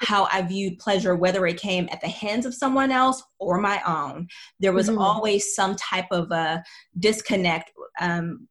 how 0.03 0.27
I 0.31 0.41
viewed 0.41 0.79
pleasure, 0.79 1.15
whether 1.15 1.45
it 1.47 1.57
came 1.57 1.87
at 1.91 2.01
the 2.01 2.07
hands 2.07 2.45
of 2.45 2.53
someone 2.53 2.91
else 2.91 3.23
or 3.39 3.59
my 3.59 3.81
own. 3.87 4.27
There 4.59 4.73
was 4.73 4.89
mm-hmm. 4.89 4.99
always 4.99 5.55
some 5.55 5.75
type 5.75 6.07
of 6.11 6.31
a 6.31 6.63
disconnect. 6.99 7.71
Um, 7.99 8.47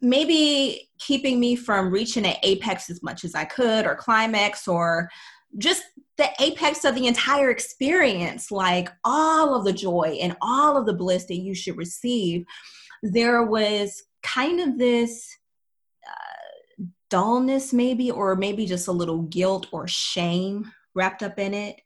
maybe 0.00 0.88
keeping 0.98 1.38
me 1.38 1.56
from 1.56 1.90
reaching 1.90 2.24
an 2.24 2.36
apex 2.42 2.88
as 2.90 3.02
much 3.02 3.24
as 3.24 3.34
I 3.34 3.44
could, 3.44 3.86
or 3.86 3.94
climax, 3.94 4.66
or 4.66 5.10
just 5.58 5.82
the 6.16 6.30
apex 6.40 6.84
of 6.84 6.94
the 6.94 7.06
entire 7.06 7.50
experience, 7.50 8.50
like 8.50 8.88
all 9.04 9.54
of 9.54 9.64
the 9.64 9.72
joy 9.72 10.18
and 10.20 10.36
all 10.40 10.76
of 10.76 10.86
the 10.86 10.94
bliss 10.94 11.26
that 11.26 11.36
you 11.36 11.54
should 11.54 11.76
receive. 11.76 12.44
There 13.02 13.42
was 13.44 14.02
kind 14.22 14.60
of 14.60 14.78
this 14.78 15.26
dullness, 17.10 17.72
maybe, 17.72 18.10
or 18.10 18.36
maybe 18.36 18.66
just 18.66 18.88
a 18.88 18.92
little 18.92 19.22
guilt 19.22 19.66
or 19.72 19.86
shame 19.86 20.70
wrapped 20.94 21.22
up 21.22 21.38
in 21.38 21.54
it. 21.54 21.80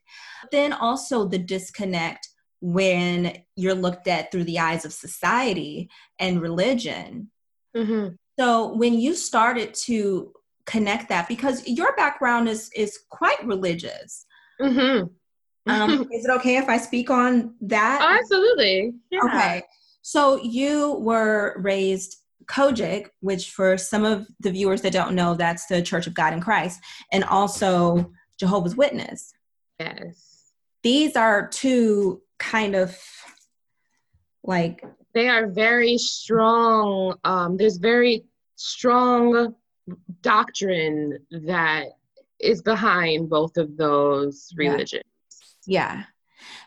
Then 0.51 0.73
also 0.73 1.27
the 1.27 1.37
disconnect 1.37 2.29
when 2.61 3.37
you're 3.55 3.75
looked 3.75 4.07
at 4.07 4.31
through 4.31 4.45
the 4.45 4.59
eyes 4.59 4.85
of 4.85 4.93
society 4.93 5.89
and 6.19 6.41
religion. 6.41 7.29
Mm-hmm. 7.75 8.15
So 8.39 8.73
when 8.75 8.93
you 8.93 9.13
started 9.13 9.73
to 9.85 10.33
connect 10.65 11.09
that, 11.09 11.27
because 11.27 11.67
your 11.67 11.95
background 11.95 12.49
is 12.49 12.69
is 12.75 12.99
quite 13.09 13.43
religious. 13.45 14.25
Mm-hmm. 14.59 15.07
Um, 15.71 16.07
is 16.11 16.25
it 16.25 16.31
okay 16.31 16.57
if 16.57 16.69
I 16.69 16.77
speak 16.77 17.09
on 17.09 17.55
that? 17.61 17.99
Oh, 18.01 18.17
absolutely. 18.19 18.93
Yeah. 19.11 19.21
Okay. 19.25 19.63
So 20.01 20.41
you 20.41 20.95
were 20.99 21.59
raised 21.61 22.17
COGIC, 22.47 23.09
which 23.21 23.51
for 23.51 23.77
some 23.77 24.05
of 24.05 24.27
the 24.39 24.51
viewers 24.51 24.81
that 24.81 24.93
don't 24.93 25.15
know, 25.15 25.35
that's 25.35 25.65
the 25.67 25.81
Church 25.81 26.07
of 26.07 26.13
God 26.13 26.33
in 26.33 26.41
Christ, 26.41 26.79
and 27.11 27.23
also 27.23 28.11
Jehovah's 28.39 28.75
Witness. 28.75 29.33
Yes. 29.79 30.51
These 30.83 31.15
are 31.15 31.47
two 31.47 32.21
kind 32.37 32.75
of 32.75 32.97
like 34.43 34.83
they 35.13 35.29
are 35.29 35.47
very 35.47 35.97
strong. 35.97 37.17
Um, 37.23 37.57
there's 37.57 37.77
very 37.77 38.25
strong 38.55 39.55
doctrine 40.21 41.17
that 41.31 41.87
is 42.39 42.61
behind 42.61 43.29
both 43.29 43.57
of 43.57 43.77
those 43.77 44.51
religions. 44.55 45.03
Yeah. 45.65 46.03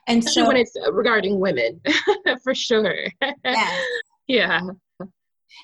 And 0.07 0.21
Especially 0.21 0.43
so 0.43 0.49
when 0.49 0.57
it's 0.57 0.77
regarding 0.93 1.39
women, 1.39 1.81
for 2.43 2.55
sure. 2.55 3.05
Yes. 3.45 3.85
yeah. 4.27 4.61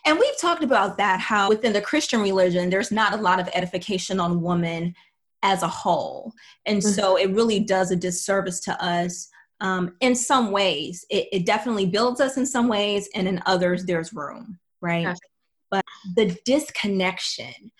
And 0.06 0.18
we've 0.18 0.38
talked 0.38 0.64
about 0.64 0.96
that 0.98 1.20
how 1.20 1.48
within 1.48 1.72
the 1.72 1.80
Christian 1.80 2.20
religion, 2.20 2.70
there's 2.70 2.90
not 2.90 3.12
a 3.12 3.22
lot 3.22 3.40
of 3.40 3.48
edification 3.54 4.20
on 4.20 4.42
women 4.42 4.94
as 5.42 5.62
a 5.62 5.68
whole. 5.68 6.32
And 6.66 6.78
mm-hmm. 6.78 6.88
so 6.88 7.16
it 7.16 7.30
really 7.30 7.60
does 7.60 7.90
a 7.90 7.96
disservice 7.96 8.60
to 8.60 8.84
us 8.84 9.28
um, 9.60 9.94
in 10.00 10.14
some 10.14 10.50
ways. 10.50 11.04
It, 11.10 11.28
it, 11.32 11.46
definitely 11.46 11.86
builds 11.86 12.20
us 12.20 12.36
in 12.36 12.46
some 12.46 12.68
ways, 12.68 13.08
and 13.14 13.28
in 13.28 13.42
others, 13.46 13.84
there's 13.84 14.12
room, 14.12 14.58
right? 14.80 15.16
But 15.70 15.84
the 16.16 16.36
disconnection. 16.44 17.70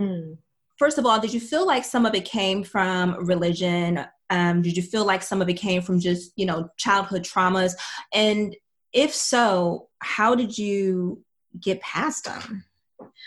Mm. 0.00 0.38
First 0.78 0.98
of 0.98 1.06
all, 1.06 1.20
did 1.20 1.32
you 1.32 1.40
feel 1.40 1.66
like 1.66 1.84
some 1.84 2.04
of 2.04 2.14
it 2.14 2.24
came 2.24 2.62
from 2.62 3.24
religion? 3.24 4.04
Um, 4.28 4.62
did 4.62 4.76
you 4.76 4.82
feel 4.82 5.06
like 5.06 5.22
some 5.22 5.40
of 5.40 5.48
it 5.48 5.54
came 5.54 5.80
from 5.80 6.00
just, 6.00 6.32
you 6.36 6.44
know, 6.44 6.68
childhood 6.76 7.22
traumas? 7.22 7.72
And 8.12 8.54
if 8.92 9.14
so, 9.14 9.88
how 10.00 10.34
did 10.34 10.58
you 10.58 11.24
get 11.60 11.80
past 11.80 12.24
them? 12.24 12.64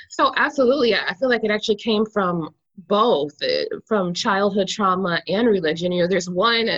So, 0.09 0.33
absolutely. 0.35 0.95
I 0.95 1.13
feel 1.15 1.29
like 1.29 1.43
it 1.43 1.51
actually 1.51 1.75
came 1.75 2.05
from 2.05 2.49
both 2.87 3.33
uh, 3.43 3.65
from 3.85 4.13
childhood 4.13 4.67
trauma 4.67 5.21
and 5.27 5.47
religion. 5.47 5.91
You 5.91 6.03
know, 6.03 6.07
there's 6.07 6.29
one 6.29 6.69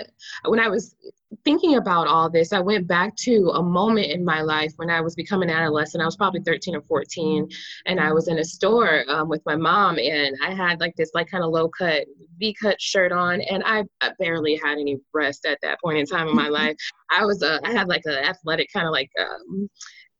when 0.45 0.59
I 0.59 0.67
was 0.67 0.95
thinking 1.43 1.75
about 1.75 2.07
all 2.07 2.29
this, 2.29 2.53
I 2.53 2.59
went 2.59 2.87
back 2.87 3.15
to 3.17 3.51
a 3.55 3.63
moment 3.63 4.07
in 4.07 4.23
my 4.23 4.41
life 4.41 4.73
when 4.75 4.89
I 4.89 5.01
was 5.01 5.15
becoming 5.15 5.49
an 5.49 5.55
adolescent. 5.55 6.01
I 6.01 6.05
was 6.05 6.17
probably 6.17 6.41
13 6.41 6.75
or 6.75 6.81
14, 6.81 7.47
and 7.85 7.99
I 7.99 8.11
was 8.11 8.27
in 8.27 8.39
a 8.39 8.43
store 8.43 9.03
um, 9.09 9.29
with 9.29 9.41
my 9.45 9.55
mom, 9.55 9.97
and 9.97 10.35
I 10.43 10.53
had 10.53 10.79
like 10.79 10.95
this 10.95 11.11
like 11.13 11.29
kind 11.29 11.43
of 11.43 11.51
low 11.51 11.69
cut 11.69 12.05
V 12.37 12.53
cut 12.61 12.81
shirt 12.81 13.11
on, 13.11 13.41
and 13.41 13.63
I, 13.65 13.83
I, 14.01 14.11
barely 14.19 14.59
had 14.63 14.77
any 14.77 14.99
breast 15.11 15.45
at 15.45 15.59
that 15.61 15.79
point 15.81 15.97
in 15.99 16.05
time 16.05 16.27
in 16.27 16.35
my 16.35 16.47
life. 16.49 16.75
I 17.09 17.25
was 17.25 17.41
uh, 17.41 17.59
I 17.63 17.71
had 17.71 17.87
like 17.87 18.03
an 18.05 18.13
athletic 18.13 18.69
kind 18.73 18.87
of 18.87 18.91
like 18.91 19.09
um, 19.19 19.69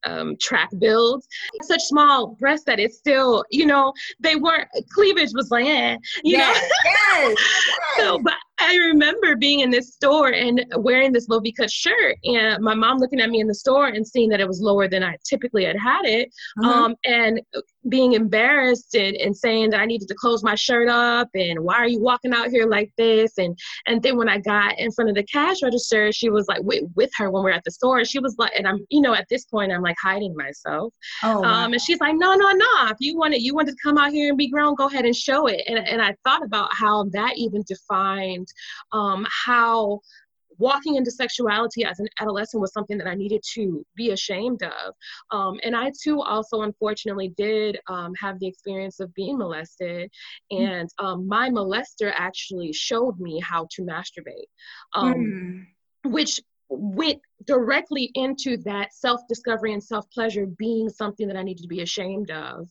um, 0.05 0.35
track 0.37 0.69
builds. 0.79 1.27
Such 1.63 1.81
small 1.81 2.35
breasts 2.39 2.65
that 2.65 2.79
it's 2.79 2.97
still, 2.97 3.43
you 3.49 3.65
know, 3.65 3.93
they 4.19 4.35
weren't 4.35 4.67
cleavage 4.93 5.31
was 5.33 5.51
like, 5.51 5.65
eh, 5.65 5.97
you 6.23 6.37
yes, 6.37 6.61
know. 6.61 6.67
yes, 6.85 7.15
yes. 7.27 7.77
so, 7.97 8.19
but 8.19 8.33
I 8.61 8.75
remember 8.75 9.35
being 9.35 9.61
in 9.61 9.69
this 9.69 9.93
store 9.93 10.33
and 10.33 10.65
wearing 10.77 11.11
this 11.11 11.27
low 11.29 11.39
V 11.39 11.51
cut 11.51 11.71
shirt, 11.71 12.17
and 12.23 12.63
my 12.63 12.75
mom 12.75 12.97
looking 12.97 13.19
at 13.19 13.29
me 13.29 13.39
in 13.39 13.47
the 13.47 13.55
store 13.55 13.87
and 13.87 14.07
seeing 14.07 14.29
that 14.29 14.39
it 14.39 14.47
was 14.47 14.61
lower 14.61 14.87
than 14.87 15.03
I 15.03 15.17
typically 15.27 15.65
had 15.65 15.77
had 15.77 16.05
it, 16.05 16.29
mm-hmm. 16.59 16.69
um, 16.69 16.95
and 17.05 17.41
being 17.89 18.13
embarrassed 18.13 18.95
and, 18.95 19.15
and 19.17 19.35
saying 19.35 19.71
that 19.71 19.79
I 19.79 19.85
needed 19.85 20.07
to 20.09 20.15
close 20.15 20.43
my 20.43 20.55
shirt 20.55 20.87
up 20.87 21.29
and 21.33 21.59
why 21.59 21.75
are 21.75 21.87
you 21.87 21.99
walking 21.99 22.33
out 22.33 22.49
here 22.49 22.67
like 22.67 22.91
this? 22.97 23.37
And 23.37 23.57
and 23.87 24.01
then 24.03 24.17
when 24.17 24.29
I 24.29 24.37
got 24.37 24.77
in 24.77 24.91
front 24.91 25.09
of 25.09 25.15
the 25.15 25.23
cash 25.23 25.63
register, 25.63 26.11
she 26.11 26.29
was 26.29 26.47
like 26.47 26.61
with, 26.61 26.83
with 26.95 27.09
her 27.17 27.31
when 27.31 27.43
we 27.43 27.51
are 27.51 27.55
at 27.55 27.63
the 27.63 27.71
store, 27.71 28.05
she 28.05 28.19
was 28.19 28.35
like, 28.37 28.51
and 28.55 28.67
I'm 28.67 28.85
you 28.89 29.01
know 29.01 29.15
at 29.15 29.27
this 29.29 29.45
point 29.45 29.71
I'm 29.71 29.81
like 29.81 29.97
hiding 30.01 30.35
myself, 30.35 30.93
oh, 31.23 31.43
um, 31.43 31.73
and 31.73 31.81
she's 31.81 31.99
like, 31.99 32.15
no 32.15 32.35
no 32.35 32.51
no, 32.51 32.87
if 32.89 32.97
you 32.99 33.17
wanted 33.17 33.41
you 33.41 33.55
wanted 33.55 33.71
to 33.71 33.77
come 33.83 33.97
out 33.97 34.11
here 34.11 34.29
and 34.29 34.37
be 34.37 34.49
grown, 34.49 34.75
go 34.75 34.87
ahead 34.87 35.05
and 35.05 35.15
show 35.15 35.47
it, 35.47 35.61
and 35.67 35.79
and 35.79 36.01
I 36.01 36.15
thought 36.23 36.43
about 36.43 36.69
how 36.73 37.05
that 37.11 37.33
even 37.37 37.63
defined 37.67 38.47
um, 38.91 39.25
how 39.29 40.01
walking 40.57 40.95
into 40.95 41.09
sexuality 41.09 41.83
as 41.83 41.99
an 41.99 42.07
adolescent 42.19 42.61
was 42.61 42.71
something 42.71 42.97
that 42.97 43.07
I 43.07 43.15
needed 43.15 43.41
to 43.53 43.83
be 43.95 44.11
ashamed 44.11 44.61
of. 44.63 44.93
Um, 45.31 45.59
and 45.63 45.75
I 45.75 45.91
too 46.01 46.21
also 46.21 46.61
unfortunately 46.61 47.33
did 47.35 47.79
um, 47.87 48.13
have 48.19 48.39
the 48.39 48.47
experience 48.47 48.99
of 48.99 49.13
being 49.15 49.37
molested. 49.37 50.11
Mm. 50.51 50.67
And 50.67 50.89
um, 50.99 51.27
my 51.27 51.49
molester 51.49 52.11
actually 52.13 52.71
showed 52.73 53.19
me 53.19 53.39
how 53.39 53.67
to 53.71 53.81
masturbate, 53.81 54.49
mm. 54.95 55.65
which 56.05 56.39
went 56.69 57.21
directly 57.45 58.11
into 58.15 58.57
that 58.57 58.93
self 58.93 59.21
discovery 59.27 59.73
and 59.73 59.83
self 59.83 60.09
pleasure 60.11 60.45
being 60.45 60.89
something 60.89 61.27
that 61.27 61.37
I 61.37 61.43
needed 61.43 61.61
to 61.63 61.67
be 61.67 61.81
ashamed 61.81 62.31
of. 62.31 62.69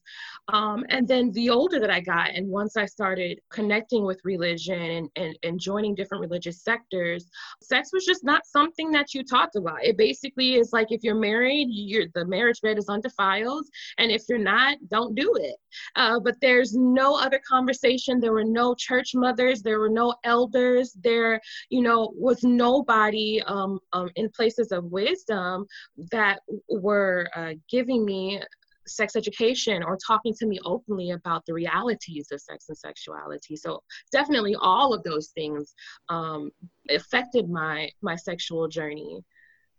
Um, 0.53 0.85
and 0.89 1.07
then 1.07 1.31
the 1.33 1.51
older 1.51 1.79
that 1.81 1.91
I 1.91 2.01
got, 2.01 2.31
and 2.31 2.49
once 2.49 2.77
I 2.77 2.87
started 2.87 3.41
connecting 3.51 4.05
with 4.05 4.21
religion 4.25 4.81
and, 4.81 5.09
and, 5.17 5.39
and 5.43 5.61
joining 5.61 5.95
different 5.95 6.23
religious 6.23 6.63
sectors, 6.63 7.27
sex 7.63 7.91
was 7.93 8.05
just 8.05 8.25
not 8.25 8.47
something 8.47 8.91
that 8.91 9.15
you 9.15 9.25
talked 9.25 9.57
about. 9.57 9.85
It 9.85 9.97
basically 9.97 10.55
is 10.55 10.73
like 10.73 10.89
if 10.91 11.03
you're 11.03 11.15
married, 11.15 11.69
you're, 11.71 12.07
the 12.15 12.25
marriage 12.25 12.61
bed 12.61 12.79
is 12.79 12.89
undefiled. 12.89 13.67
And 13.99 14.11
if 14.11 14.25
you're 14.29 14.39
not, 14.39 14.79
don't 14.89 15.15
do 15.15 15.35
it. 15.37 15.57
Uh, 15.97 16.19
but 16.21 16.37
there's 16.41 16.75
no 16.75 17.17
other 17.17 17.41
conversation. 17.49 18.21
There 18.21 18.33
were 18.33 18.45
no 18.45 18.75
church 18.75 19.13
mothers, 19.15 19.63
there 19.63 19.79
were 19.79 19.89
no 19.89 20.15
elders, 20.25 20.93
there, 21.01 21.41
you 21.69 21.83
know, 21.83 22.13
was 22.17 22.43
nobody 22.43 23.43
um, 23.47 23.79
um, 23.93 24.11
in 24.17 24.29
places 24.61 24.73
of 24.73 24.85
wisdom 24.91 25.67
that 26.11 26.41
were 26.69 27.29
uh, 27.35 27.53
giving 27.71 28.05
me 28.05 28.41
sex 28.87 29.15
education 29.15 29.83
or 29.83 29.97
talking 30.05 30.35
to 30.35 30.47
me 30.47 30.59
openly 30.65 31.11
about 31.11 31.45
the 31.47 31.55
realities 31.55 32.29
of 32.33 32.41
sex 32.41 32.67
and 32.69 32.77
sexuality. 32.77 33.55
So 33.57 33.81
definitely 34.11 34.57
all 34.61 34.93
of 34.93 35.03
those 35.05 35.29
things 35.29 35.75
um, 36.09 36.51
affected 36.89 37.49
my 37.49 37.89
my 38.03 38.17
sexual 38.17 38.69
journey. 38.69 39.23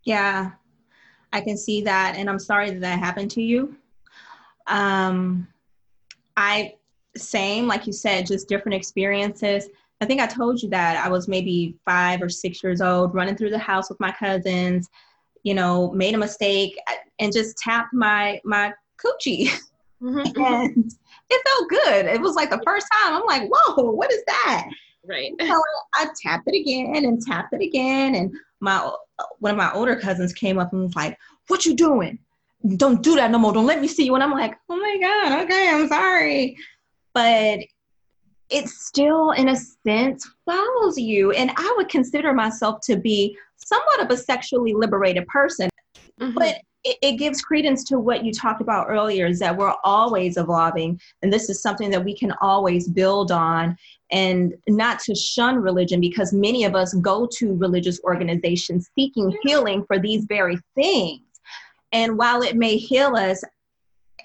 Yeah 0.04 0.52
i 1.34 1.40
can 1.40 1.56
see 1.56 1.80
that 1.80 2.14
and 2.18 2.28
i'm 2.28 2.38
sorry 2.38 2.68
that 2.70 2.80
that 2.80 2.98
happened 2.98 3.30
to 3.30 3.40
you. 3.40 3.74
Um 4.66 5.48
i 6.36 6.74
same 7.16 7.66
like 7.66 7.86
you 7.86 7.92
said 7.92 8.26
just 8.26 8.48
different 8.48 8.74
experiences 8.74 9.68
i 10.02 10.06
think 10.06 10.20
i 10.20 10.26
told 10.26 10.62
you 10.62 10.68
that 10.68 11.04
i 11.04 11.08
was 11.08 11.28
maybe 11.28 11.76
five 11.84 12.20
or 12.20 12.28
six 12.28 12.62
years 12.62 12.80
old 12.80 13.14
running 13.14 13.36
through 13.36 13.50
the 13.50 13.58
house 13.58 13.88
with 13.88 14.00
my 14.00 14.12
cousins 14.12 14.88
you 15.42 15.54
know 15.54 15.90
made 15.92 16.14
a 16.14 16.18
mistake 16.18 16.76
uh, 16.90 16.94
and 17.18 17.32
just 17.32 17.56
tapped 17.56 17.92
my 17.92 18.40
my 18.44 18.72
coochie. 19.02 19.48
Mm-hmm, 20.02 20.18
mm-hmm. 20.18 20.40
and 20.42 20.92
it 21.30 21.48
felt 21.48 21.68
good. 21.68 22.06
It 22.06 22.20
was 22.20 22.34
like 22.34 22.50
the 22.50 22.62
first 22.64 22.86
time. 22.92 23.14
I'm 23.14 23.26
like, 23.26 23.48
whoa, 23.50 23.90
what 23.90 24.12
is 24.12 24.22
that? 24.26 24.68
Right. 25.04 25.32
So 25.40 25.62
I 25.94 26.08
tapped 26.22 26.46
it 26.46 26.60
again 26.60 27.04
and 27.04 27.20
tapped 27.20 27.52
it 27.54 27.62
again. 27.62 28.14
And 28.14 28.32
my 28.60 28.76
uh, 29.18 29.24
one 29.40 29.50
of 29.50 29.56
my 29.56 29.72
older 29.72 29.96
cousins 29.96 30.32
came 30.32 30.58
up 30.58 30.72
and 30.72 30.82
was 30.82 30.96
like, 30.96 31.18
What 31.48 31.64
you 31.64 31.74
doing? 31.74 32.18
Don't 32.76 33.02
do 33.02 33.16
that 33.16 33.30
no 33.32 33.38
more. 33.38 33.52
Don't 33.52 33.66
let 33.66 33.80
me 33.80 33.88
see 33.88 34.04
you. 34.04 34.14
And 34.14 34.22
I'm 34.22 34.30
like, 34.30 34.56
oh 34.68 34.76
my 34.76 34.98
God, 35.00 35.42
okay, 35.42 35.68
I'm 35.68 35.88
sorry. 35.88 36.56
But 37.12 37.58
it 38.52 38.68
still, 38.68 39.30
in 39.32 39.48
a 39.48 39.56
sense, 39.56 40.28
follows 40.44 40.98
you. 40.98 41.32
And 41.32 41.50
I 41.56 41.74
would 41.76 41.88
consider 41.88 42.32
myself 42.32 42.80
to 42.82 42.96
be 42.96 43.36
somewhat 43.56 44.02
of 44.02 44.10
a 44.10 44.16
sexually 44.16 44.74
liberated 44.74 45.26
person. 45.26 45.70
Mm-hmm. 46.20 46.34
But 46.34 46.56
it, 46.84 46.98
it 47.00 47.12
gives 47.12 47.40
credence 47.40 47.84
to 47.84 47.98
what 47.98 48.24
you 48.24 48.32
talked 48.32 48.60
about 48.60 48.88
earlier 48.88 49.26
is 49.26 49.38
that 49.38 49.56
we're 49.56 49.74
always 49.84 50.36
evolving 50.36 51.00
and 51.22 51.32
this 51.32 51.48
is 51.48 51.62
something 51.62 51.90
that 51.90 52.04
we 52.04 52.16
can 52.16 52.32
always 52.40 52.88
build 52.88 53.30
on 53.30 53.76
and 54.10 54.54
not 54.68 54.98
to 55.00 55.14
shun 55.14 55.56
religion 55.56 56.00
because 56.00 56.32
many 56.32 56.64
of 56.64 56.74
us 56.74 56.92
go 56.94 57.26
to 57.26 57.54
religious 57.56 58.00
organizations 58.04 58.90
seeking 58.96 59.36
healing 59.42 59.84
for 59.86 59.98
these 59.98 60.24
very 60.24 60.58
things 60.74 61.20
and 61.92 62.18
while 62.18 62.42
it 62.42 62.56
may 62.56 62.76
heal 62.76 63.14
us 63.14 63.44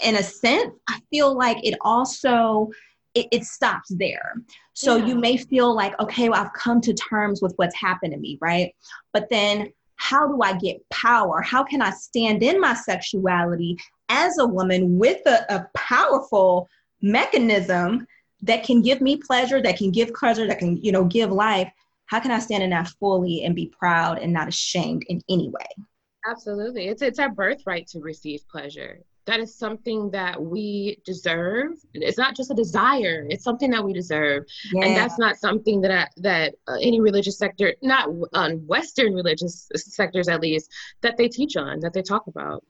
in 0.04 0.16
a 0.16 0.24
sense 0.24 0.74
i 0.90 1.00
feel 1.12 1.38
like 1.38 1.58
it 1.64 1.78
also 1.82 2.70
it, 3.18 3.28
it 3.32 3.44
stops 3.44 3.90
there 3.96 4.34
so 4.74 4.96
yeah. 4.96 5.06
you 5.06 5.16
may 5.16 5.38
feel 5.38 5.74
like 5.76 6.00
okay 6.00 6.30
well, 6.30 6.42
i've 6.42 6.54
come 6.54 6.80
to 6.82 6.94
terms 6.94 7.42
with 7.42 7.54
what's 7.58 7.76
happened 7.76 8.14
to 8.14 8.20
me 8.20 8.38
right 8.42 8.74
but 9.14 9.28
then 9.30 9.72
how 9.98 10.28
do 10.28 10.42
I 10.42 10.58
get 10.58 10.88
power? 10.90 11.42
How 11.42 11.64
can 11.64 11.82
I 11.82 11.90
stand 11.90 12.42
in 12.42 12.62
my 12.62 12.74
sexuality 12.74 13.78
as 14.10 14.38
a 14.38 14.46
woman 14.46 14.98
with 14.98 15.26
a, 15.26 15.46
a 15.54 15.68
powerful 15.76 16.70
mechanism 17.02 18.08
that 18.44 18.64
can 18.64 18.82
give 18.82 19.02
me 19.02 19.18
pleasure, 19.18 19.62
that 19.62 19.78
can 19.78 19.92
give 19.92 20.14
pleasure, 20.14 20.48
that 20.48 20.60
can, 20.60 20.78
you 20.78 20.92
know, 20.92 21.04
give 21.04 21.32
life? 21.32 21.70
How 22.06 22.20
can 22.20 22.32
I 22.32 22.40
stand 22.40 22.64
in 22.64 22.70
that 22.70 22.88
fully 23.00 23.44
and 23.44 23.56
be 23.56 23.74
proud 23.78 24.20
and 24.20 24.32
not 24.32 24.48
ashamed 24.48 25.04
in 25.10 25.22
any 25.30 25.50
way? 25.50 25.86
Absolutely. 26.26 26.88
It's 26.88 27.02
it's 27.02 27.20
our 27.20 27.30
birthright 27.30 27.88
to 27.88 28.00
receive 28.00 28.48
pleasure 28.50 29.00
that 29.28 29.40
is 29.42 29.54
something 29.54 30.10
that 30.12 30.42
we 30.42 30.98
deserve. 31.06 31.74
It's 31.94 32.18
not 32.18 32.36
just 32.36 32.50
a 32.50 32.56
desire 32.56 33.28
it's 33.30 33.44
something 33.44 33.70
that 33.72 33.84
we 33.84 33.94
deserve. 33.94 34.46
Yeah. 34.74 34.86
and 34.86 34.96
that's 34.96 35.20
not 35.20 35.38
something 35.38 35.82
that 35.82 35.92
I, 35.92 36.08
that 36.18 36.56
uh, 36.68 36.78
any 36.82 37.00
religious 37.00 37.38
sector 37.38 37.76
not 37.82 38.10
on 38.34 38.66
western 38.66 39.14
religious 39.14 39.70
sectors 39.76 40.28
at 40.28 40.42
least 40.42 40.72
that 41.02 41.18
they 41.18 41.28
teach 41.28 41.58
on 41.58 41.80
that 41.82 41.94
they 41.94 42.02
talk 42.02 42.28
about. 42.28 42.64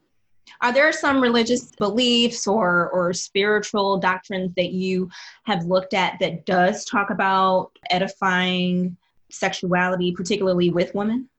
Are 0.62 0.74
there 0.74 0.92
some 0.92 1.22
religious 1.22 1.72
beliefs 1.76 2.48
or 2.48 2.90
or 2.90 3.14
spiritual 3.14 3.98
doctrines 4.00 4.54
that 4.56 4.72
you 4.72 5.10
have 5.44 5.66
looked 5.66 5.94
at 5.94 6.18
that 6.20 6.46
does 6.46 6.86
talk 6.86 7.10
about 7.12 7.72
edifying 7.90 8.98
sexuality 9.30 10.12
particularly 10.14 10.70
with 10.70 10.96
women 10.96 11.30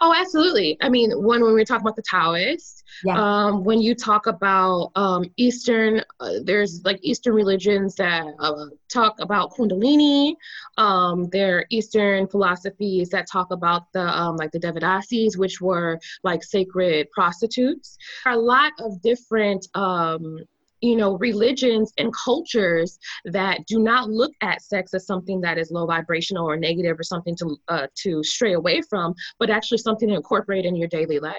Oh, 0.00 0.14
absolutely. 0.14 0.76
I 0.80 0.88
mean, 0.88 1.10
one 1.10 1.42
when 1.42 1.54
we 1.54 1.64
talk 1.64 1.80
about 1.80 1.96
the 1.96 2.02
Taoists, 2.02 2.82
yeah. 3.04 3.18
um, 3.18 3.64
when 3.64 3.80
you 3.80 3.94
talk 3.94 4.26
about 4.26 4.90
um, 4.94 5.24
Eastern, 5.36 6.02
uh, 6.20 6.34
there's 6.44 6.82
like 6.84 6.98
Eastern 7.02 7.34
religions 7.34 7.94
that 7.96 8.26
uh, 8.38 8.66
talk 8.88 9.16
about 9.20 9.52
Kundalini. 9.52 10.34
Um, 10.76 11.28
there 11.30 11.58
are 11.58 11.66
Eastern 11.70 12.26
philosophies 12.28 13.08
that 13.10 13.26
talk 13.30 13.50
about 13.50 13.92
the 13.92 14.02
um, 14.02 14.36
like 14.36 14.52
the 14.52 14.60
Devadasis, 14.60 15.36
which 15.36 15.60
were 15.60 15.98
like 16.22 16.42
sacred 16.42 17.10
prostitutes. 17.10 17.96
There 18.24 18.32
are 18.32 18.38
a 18.38 18.42
lot 18.42 18.72
of 18.80 19.00
different 19.02 19.66
um, 19.74 20.38
you 20.80 20.96
know 20.96 21.16
religions 21.18 21.92
and 21.98 22.12
cultures 22.12 22.98
that 23.24 23.64
do 23.66 23.80
not 23.80 24.10
look 24.10 24.32
at 24.42 24.62
sex 24.62 24.94
as 24.94 25.06
something 25.06 25.40
that 25.40 25.58
is 25.58 25.70
low 25.70 25.86
vibrational 25.86 26.48
or 26.48 26.56
negative 26.56 26.98
or 26.98 27.02
something 27.02 27.36
to 27.36 27.56
uh, 27.68 27.86
to 27.94 28.22
stray 28.22 28.54
away 28.54 28.80
from 28.82 29.14
but 29.38 29.50
actually 29.50 29.78
something 29.78 30.08
to 30.08 30.14
incorporate 30.14 30.64
in 30.64 30.76
your 30.76 30.88
daily 30.88 31.18
life. 31.18 31.36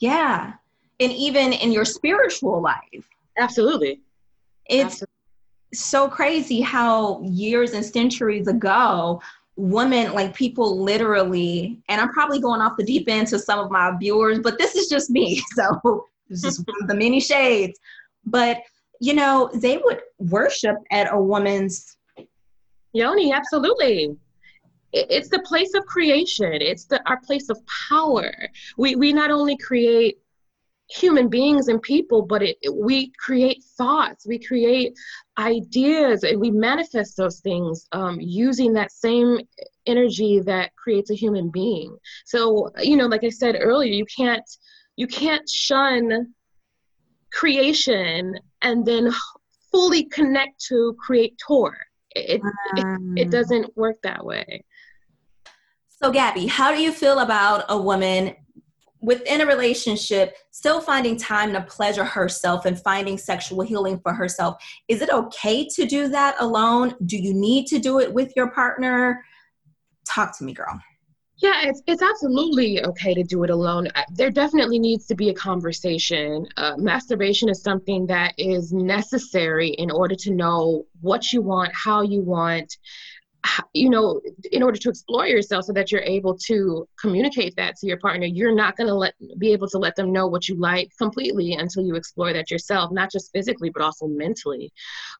Yeah. 0.00 0.54
And 1.00 1.12
even 1.12 1.52
in 1.52 1.72
your 1.72 1.84
spiritual 1.84 2.60
life. 2.62 3.08
Absolutely. 3.38 4.00
It's 4.66 5.02
absolutely. 5.02 5.08
so 5.74 6.08
crazy 6.08 6.60
how 6.60 7.22
years 7.22 7.72
and 7.72 7.84
centuries 7.84 8.46
ago 8.46 9.20
women 9.56 10.14
like 10.14 10.34
people 10.34 10.82
literally 10.82 11.78
and 11.90 12.00
i'm 12.00 12.08
probably 12.08 12.40
going 12.40 12.62
off 12.62 12.72
the 12.78 12.84
deep 12.84 13.06
end 13.06 13.28
to 13.28 13.38
some 13.38 13.58
of 13.58 13.70
my 13.70 13.94
viewers 14.00 14.38
but 14.38 14.56
this 14.58 14.74
is 14.74 14.88
just 14.88 15.10
me. 15.10 15.42
So 15.54 16.06
this 16.30 16.44
is 16.44 16.64
the 16.86 16.94
many 16.94 17.20
shades 17.20 17.78
but 18.24 18.58
you 19.00 19.14
know 19.14 19.50
they 19.54 19.78
would 19.78 20.00
worship 20.18 20.76
at 20.90 21.12
a 21.12 21.18
woman's 21.18 21.96
yoni 22.92 23.32
absolutely. 23.32 24.16
It's 24.94 25.30
the 25.30 25.40
place 25.40 25.72
of 25.74 25.86
creation. 25.86 26.52
It's 26.52 26.84
the 26.84 27.00
our 27.08 27.18
place 27.20 27.48
of 27.48 27.58
power. 27.88 28.30
We 28.76 28.94
we 28.94 29.12
not 29.12 29.30
only 29.30 29.56
create 29.56 30.18
human 30.90 31.28
beings 31.28 31.68
and 31.68 31.80
people 31.80 32.20
but 32.20 32.42
it, 32.42 32.58
we 32.70 33.10
create 33.18 33.64
thoughts. 33.78 34.26
We 34.26 34.38
create 34.38 34.92
ideas 35.38 36.24
and 36.24 36.38
we 36.38 36.50
manifest 36.50 37.16
those 37.16 37.40
things 37.40 37.88
um, 37.92 38.20
using 38.20 38.74
that 38.74 38.92
same 38.92 39.38
energy 39.86 40.40
that 40.40 40.76
creates 40.76 41.10
a 41.10 41.14
human 41.14 41.48
being. 41.48 41.96
So 42.26 42.70
you 42.82 42.96
know 42.96 43.06
like 43.06 43.24
i 43.24 43.30
said 43.30 43.56
earlier 43.58 43.92
you 43.92 44.04
can't 44.04 44.48
you 44.96 45.06
can't 45.06 45.48
shun 45.48 46.34
creation 47.32 48.38
and 48.62 48.84
then 48.84 49.12
fully 49.70 50.04
connect 50.04 50.64
to 50.66 50.96
creator. 50.98 51.76
It, 52.14 52.42
um, 52.42 53.14
it, 53.16 53.22
it 53.22 53.30
doesn't 53.30 53.74
work 53.76 53.96
that 54.02 54.24
way. 54.24 54.64
So, 55.88 56.10
Gabby, 56.10 56.46
how 56.46 56.74
do 56.74 56.82
you 56.82 56.92
feel 56.92 57.20
about 57.20 57.64
a 57.68 57.80
woman 57.80 58.34
within 59.00 59.40
a 59.40 59.46
relationship 59.46 60.36
still 60.50 60.80
finding 60.80 61.16
time 61.16 61.52
to 61.52 61.60
pleasure 61.62 62.04
herself 62.04 62.66
and 62.66 62.80
finding 62.80 63.16
sexual 63.16 63.62
healing 63.62 63.98
for 64.00 64.12
herself? 64.12 64.62
Is 64.88 65.00
it 65.00 65.10
okay 65.10 65.66
to 65.74 65.86
do 65.86 66.08
that 66.08 66.36
alone? 66.40 66.94
Do 67.06 67.16
you 67.16 67.32
need 67.32 67.66
to 67.68 67.78
do 67.78 67.98
it 68.00 68.12
with 68.12 68.32
your 68.36 68.50
partner? 68.50 69.24
Talk 70.06 70.36
to 70.38 70.44
me, 70.44 70.52
girl. 70.52 70.80
Yeah, 71.42 71.62
it's 71.64 71.82
it's 71.88 72.02
absolutely 72.02 72.84
okay 72.84 73.14
to 73.14 73.24
do 73.24 73.42
it 73.42 73.50
alone. 73.50 73.88
There 74.12 74.30
definitely 74.30 74.78
needs 74.78 75.06
to 75.06 75.16
be 75.16 75.28
a 75.28 75.34
conversation. 75.34 76.46
Uh, 76.56 76.74
masturbation 76.78 77.48
is 77.48 77.60
something 77.60 78.06
that 78.06 78.34
is 78.38 78.72
necessary 78.72 79.70
in 79.70 79.90
order 79.90 80.14
to 80.14 80.30
know 80.30 80.86
what 81.00 81.32
you 81.32 81.42
want, 81.42 81.72
how 81.74 82.02
you 82.02 82.20
want, 82.22 82.76
you 83.74 83.90
know, 83.90 84.20
in 84.52 84.62
order 84.62 84.78
to 84.78 84.88
explore 84.88 85.26
yourself 85.26 85.64
so 85.64 85.72
that 85.72 85.90
you're 85.90 86.02
able 86.02 86.36
to 86.36 86.86
communicate 87.00 87.54
that 87.56 87.76
to 87.76 87.86
your 87.86 87.98
partner, 87.98 88.26
you're 88.26 88.54
not 88.54 88.76
going 88.76 88.86
to 88.86 88.94
let 88.94 89.14
be 89.38 89.52
able 89.52 89.68
to 89.68 89.78
let 89.78 89.96
them 89.96 90.12
know 90.12 90.26
what 90.26 90.48
you 90.48 90.54
like 90.56 90.90
completely 90.98 91.54
until 91.54 91.84
you 91.84 91.94
explore 91.94 92.32
that 92.32 92.50
yourself, 92.50 92.92
not 92.92 93.10
just 93.10 93.32
physically, 93.32 93.70
but 93.70 93.82
also 93.82 94.06
mentally. 94.06 94.72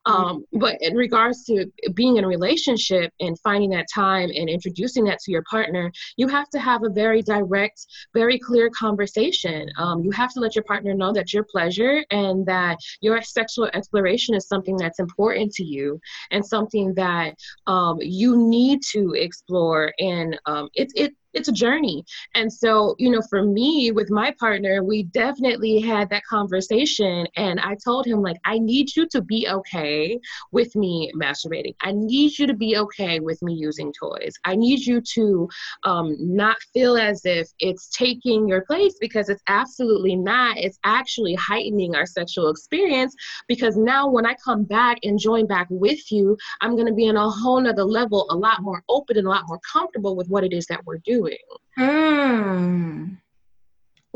Mm-hmm. 0.07 0.23
Um, 0.23 0.45
but 0.53 0.77
in 0.81 0.95
regards 0.95 1.45
to 1.45 1.67
being 1.95 2.17
in 2.17 2.25
a 2.25 2.29
relationship 2.29 3.13
and 3.21 3.39
finding 3.41 3.71
that 3.71 3.87
time 3.93 4.31
and 4.35 4.49
introducing 4.49 5.05
that 5.05 5.19
to 5.21 5.33
your 5.33 5.43
partner, 5.51 5.91
you 6.17 6.29
have 6.29 6.49
to 6.51 6.59
have 6.59 6.85
a 6.85 6.91
very 6.91 7.23
direct, 7.23 7.87
very 8.15 8.39
clear 8.39 8.71
conversation. 8.71 9.69
Um, 9.79 10.03
you 10.03 10.11
have 10.13 10.33
to 10.35 10.41
let 10.41 10.55
your 10.55 10.65
partner 10.65 10.95
know 10.95 11.13
that 11.13 11.33
your 11.33 11.45
pleasure 11.45 12.05
and 12.11 12.47
that 12.47 12.79
your 13.01 13.21
sexual 13.23 13.69
exploration 13.75 14.35
is 14.35 14.47
something 14.47 14.77
that's 14.77 15.01
important 15.01 15.53
to 15.55 15.65
you 15.65 16.01
and 16.31 16.45
something 16.45 16.95
that 16.95 17.35
um, 17.67 17.99
you 18.13 18.37
need 18.37 18.83
to 18.83 19.15
explore 19.15 19.93
and 19.99 20.39
um, 20.47 20.69
it, 20.75 20.93
it 20.95 21.15
it's 21.35 21.49
a 21.49 21.53
journey. 21.53 22.05
And 22.35 22.53
so, 22.53 22.95
you 22.99 23.11
know, 23.11 23.23
for 23.29 23.43
me 23.43 23.91
with 23.91 24.11
my 24.11 24.35
partner, 24.39 24.83
we 24.85 25.05
definitely 25.05 25.81
had 25.81 26.11
that 26.11 26.25
conversation. 26.25 27.27
And 27.37 27.61
I 27.61 27.77
told 27.83 28.07
him, 28.07 28.23
like, 28.23 28.39
I 28.45 28.59
need 28.59 28.95
you 28.95 29.07
to 29.09 29.23
be 29.23 29.49
okay 29.49 30.19
with 30.51 30.75
me 30.77 31.13
masturbating. 31.17 31.75
I 31.81 31.93
need 31.93 32.39
you 32.39 32.47
to 32.47 32.55
be 32.55 32.77
okay 32.77 33.21
with 33.21 33.43
me 33.43 33.55
using 33.55 33.93
toys. 33.93 34.35
I 34.45 34.57
need 34.57 34.81
you 34.81 35.01
to 35.01 35.49
um, 35.85 36.17
not 36.19 36.57
feel 36.73 36.97
as 36.97 37.25
if 37.25 37.49
it's 37.59 37.89
taking 37.89 38.49
your 38.49 38.63
place 38.63 38.97
because 39.01 39.29
it's 39.29 39.43
absolutely 39.49 40.17
not. 40.17 40.59
It's 40.59 40.79
actually 40.85 41.35
heightening 41.35 41.95
our 41.95 42.07
sexual 42.07 42.51
experience 42.51 43.15
because 43.49 43.77
now 43.77 44.09
when 44.09 44.27
I 44.27 44.35
come 44.45 44.65
back 44.65 44.99
and 45.03 45.19
join 45.19 45.47
back 45.47 45.67
with 45.71 46.11
you, 46.13 46.37
I'm 46.61 46.75
going 46.75 46.87
to 46.87 46.95
be 46.95 47.07
in 47.07 47.17
a 47.17 47.31
whole 47.31 47.61
nother 47.61 47.85
level, 47.85 48.27
a 48.31 48.37
lot 48.37 48.63
more 48.63 48.83
open 48.89 49.17
and 49.19 49.27
a 49.27 49.31
lot 49.31 49.45
more 49.49 49.61
comfortable 49.71 50.17
with 50.17 50.29
what 50.29 50.45
it 50.45 50.53
is 50.53 50.67
that 50.67 50.85
we're 50.85 50.99
doing 50.99 51.22
doing. 51.23 51.39
Mm. 51.79 53.19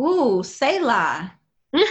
Ooh, 0.01 0.42
Selah. 0.42 1.33
so 1.77 1.83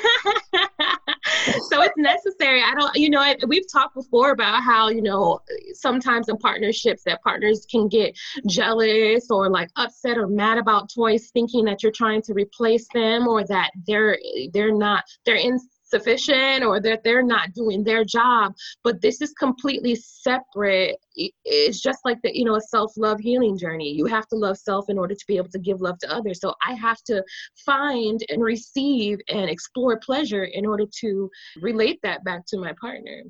it's 1.81 1.97
necessary. 1.97 2.61
I 2.61 2.73
don't, 2.75 2.95
you 2.95 3.09
know, 3.09 3.33
we've 3.47 3.71
talked 3.71 3.93
before 3.95 4.31
about 4.31 4.63
how, 4.63 4.89
you 4.89 5.01
know, 5.01 5.39
sometimes 5.73 6.29
in 6.29 6.37
partnerships 6.37 7.03
that 7.03 7.21
partners 7.21 7.67
can 7.69 7.87
get 7.87 8.17
jealous 8.47 9.29
or 9.29 9.49
like 9.49 9.69
upset 9.75 10.17
or 10.17 10.27
mad 10.27 10.57
about 10.57 10.89
toys 10.93 11.29
thinking 11.31 11.65
that 11.65 11.83
you're 11.83 11.91
trying 11.91 12.21
to 12.23 12.33
replace 12.33 12.87
them 12.93 13.27
or 13.27 13.43
that 13.45 13.71
they're 13.85 14.17
they're 14.53 14.75
not 14.75 15.03
they're 15.25 15.35
in 15.35 15.59
sufficient 15.85 16.63
or 16.63 16.79
that 16.81 17.03
they're 17.03 17.23
not 17.23 17.53
doing 17.53 17.83
their 17.83 18.03
job. 18.03 18.53
But 18.83 19.01
this 19.01 19.21
is 19.21 19.31
completely 19.33 19.95
separate. 19.95 20.97
It's 21.15 21.79
just 21.79 21.99
like 22.03 22.21
the 22.21 22.35
you 22.37 22.43
know 22.43 22.55
a 22.55 22.61
self-love 22.61 23.19
healing 23.19 23.57
journey. 23.57 23.91
You 23.91 24.05
have 24.05 24.27
to 24.27 24.35
love 24.35 24.57
self 24.57 24.89
in 24.89 24.97
order 24.97 25.15
to 25.15 25.25
be 25.27 25.37
able 25.37 25.49
to 25.49 25.59
give 25.59 25.81
love 25.81 25.97
to 25.99 26.13
others. 26.13 26.39
So 26.41 26.53
i 26.65 26.73
have 26.73 27.01
to 27.03 27.23
find 27.65 28.19
and 28.29 28.41
receive 28.41 29.19
and 29.29 29.49
explore 29.49 29.97
pleasure 29.99 30.45
in 30.45 30.65
order 30.65 30.85
to 31.01 31.29
relate 31.61 31.99
that 32.03 32.23
back 32.23 32.45
to 32.47 32.57
my 32.57 32.73
partner. 32.79 33.23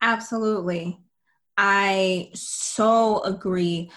Absolutely. 0.00 0.98
I 1.56 2.30
so 2.34 3.22
agree 3.22 3.90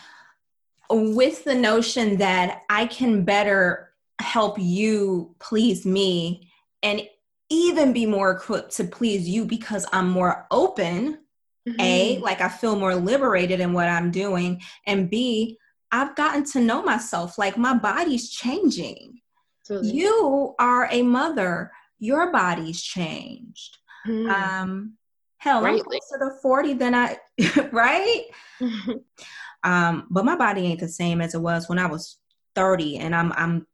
with 0.89 1.43
the 1.43 1.55
notion 1.55 2.17
that 2.17 2.61
i 2.69 2.85
can 2.85 3.23
better 3.23 3.91
help 4.19 4.57
you 4.59 5.35
please 5.39 5.85
me 5.85 6.51
and 6.83 7.01
even 7.49 7.93
be 7.93 8.05
more 8.05 8.31
equipped 8.31 8.75
to 8.77 8.83
please 8.83 9.27
you 9.27 9.45
because 9.45 9.85
I'm 9.91 10.09
more 10.09 10.47
open. 10.51 11.19
Mm-hmm. 11.67 11.81
A, 11.81 12.17
like 12.19 12.41
I 12.41 12.49
feel 12.49 12.75
more 12.75 12.95
liberated 12.95 13.59
in 13.59 13.73
what 13.73 13.87
I'm 13.87 14.11
doing. 14.11 14.61
And 14.85 15.09
B, 15.09 15.57
I've 15.91 16.15
gotten 16.15 16.43
to 16.51 16.59
know 16.59 16.83
myself. 16.83 17.37
Like 17.37 17.57
my 17.57 17.73
body's 17.73 18.29
changing. 18.29 19.19
Absolutely. 19.61 19.99
You 19.99 20.55
are 20.59 20.87
a 20.91 21.01
mother, 21.01 21.71
your 21.97 22.31
body's 22.31 22.81
changed. 22.81 23.77
Mm-hmm. 24.07 24.29
Um, 24.29 24.93
hell, 25.37 25.61
Greatly. 25.61 25.79
I'm 25.79 25.85
closer 25.85 26.29
to 26.29 26.39
40 26.41 26.73
than 26.73 26.93
I, 26.93 27.17
right? 27.71 28.25
um, 29.63 30.07
but 30.11 30.25
my 30.25 30.35
body 30.35 30.67
ain't 30.67 30.81
the 30.81 30.87
same 30.87 31.19
as 31.19 31.33
it 31.33 31.41
was 31.41 31.67
when 31.67 31.79
I 31.79 31.87
was 31.87 32.17
30 32.55 32.97
and 32.97 33.15
I'm 33.15 33.31
I'm 33.33 33.67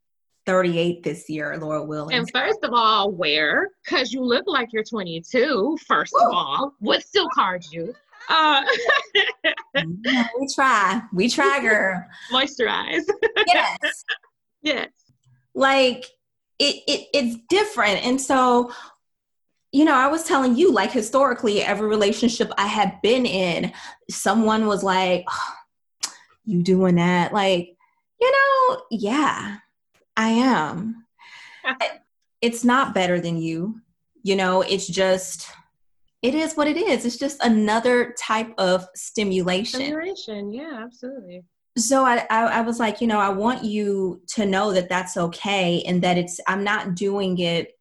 38 0.46 1.04
this 1.04 1.30
year, 1.30 1.58
Lord 1.58 1.88
willing. 1.88 2.16
And 2.16 2.30
first 2.34 2.60
of 2.64 2.72
all, 2.74 3.12
where? 3.12 3.70
Because 3.84 4.12
you 4.12 4.24
look 4.24 4.46
like 4.48 4.70
you're 4.72 4.84
22, 4.84 5.78
first 5.86 6.14
Woo. 6.14 6.28
of 6.28 6.34
all. 6.34 6.74
What 6.80 7.04
still 7.04 7.28
cards 7.34 7.72
you? 7.72 7.94
Uh, 8.30 8.64
yeah, 10.04 10.28
we 10.40 10.48
try. 10.56 11.02
We 11.14 11.30
try, 11.30 11.60
girl. 11.62 12.04
Moisturize. 12.32 13.04
yes. 13.48 13.78
Yes. 14.64 14.90
Like 15.56 16.06
it, 16.60 16.84
it 16.88 17.08
it's 17.16 17.36
different. 17.50 18.06
And 18.06 18.22
so, 18.22 18.72
you 19.72 19.86
know, 19.86 19.96
I 19.96 20.06
was 20.06 20.24
telling 20.24 20.56
you, 20.56 20.72
like 20.72 20.92
historically, 20.92 21.64
every 21.64 21.88
relationship 21.88 22.52
I 22.60 22.68
had 22.68 23.02
been 23.02 23.26
in, 23.26 23.74
someone 24.08 24.68
was 24.68 24.84
like, 24.84 25.26
oh, 25.28 25.54
you 26.46 26.62
doing 26.62 26.98
that? 26.98 27.34
Like, 27.34 27.76
you 28.20 28.32
know, 28.32 28.82
yeah 28.92 29.58
I 30.22 30.30
am. 30.30 31.08
it's 32.42 32.64
not 32.64 32.94
better 32.94 33.20
than 33.20 33.38
you. 33.38 33.82
You 34.22 34.36
know, 34.36 34.62
it's 34.62 34.86
just, 34.86 35.50
it 36.22 36.36
is 36.36 36.54
what 36.54 36.68
it 36.68 36.78
is. 36.78 37.06
It's 37.06 37.18
just 37.18 37.44
another 37.44 38.14
type 38.20 38.54
of 38.60 38.88
stimulation. 38.94 39.80
Stimulation, 39.80 40.54
yeah, 40.54 40.80
absolutely. 40.84 41.44
So 41.76 42.06
I, 42.06 42.28
I, 42.30 42.44
I 42.44 42.62
was 42.62 42.80
like, 42.80 43.02
you 43.02 43.08
know, 43.08 43.18
I 43.18 43.30
want 43.30 43.64
you 43.64 44.22
to 44.36 44.46
know 44.46 44.72
that 44.74 44.90
that's 44.90 45.18
okay 45.18 45.82
and 45.88 46.04
that 46.04 46.20
it's, 46.20 46.40
I'm 46.48 46.64
not 46.64 46.94
doing 46.94 47.40
it 47.40 47.72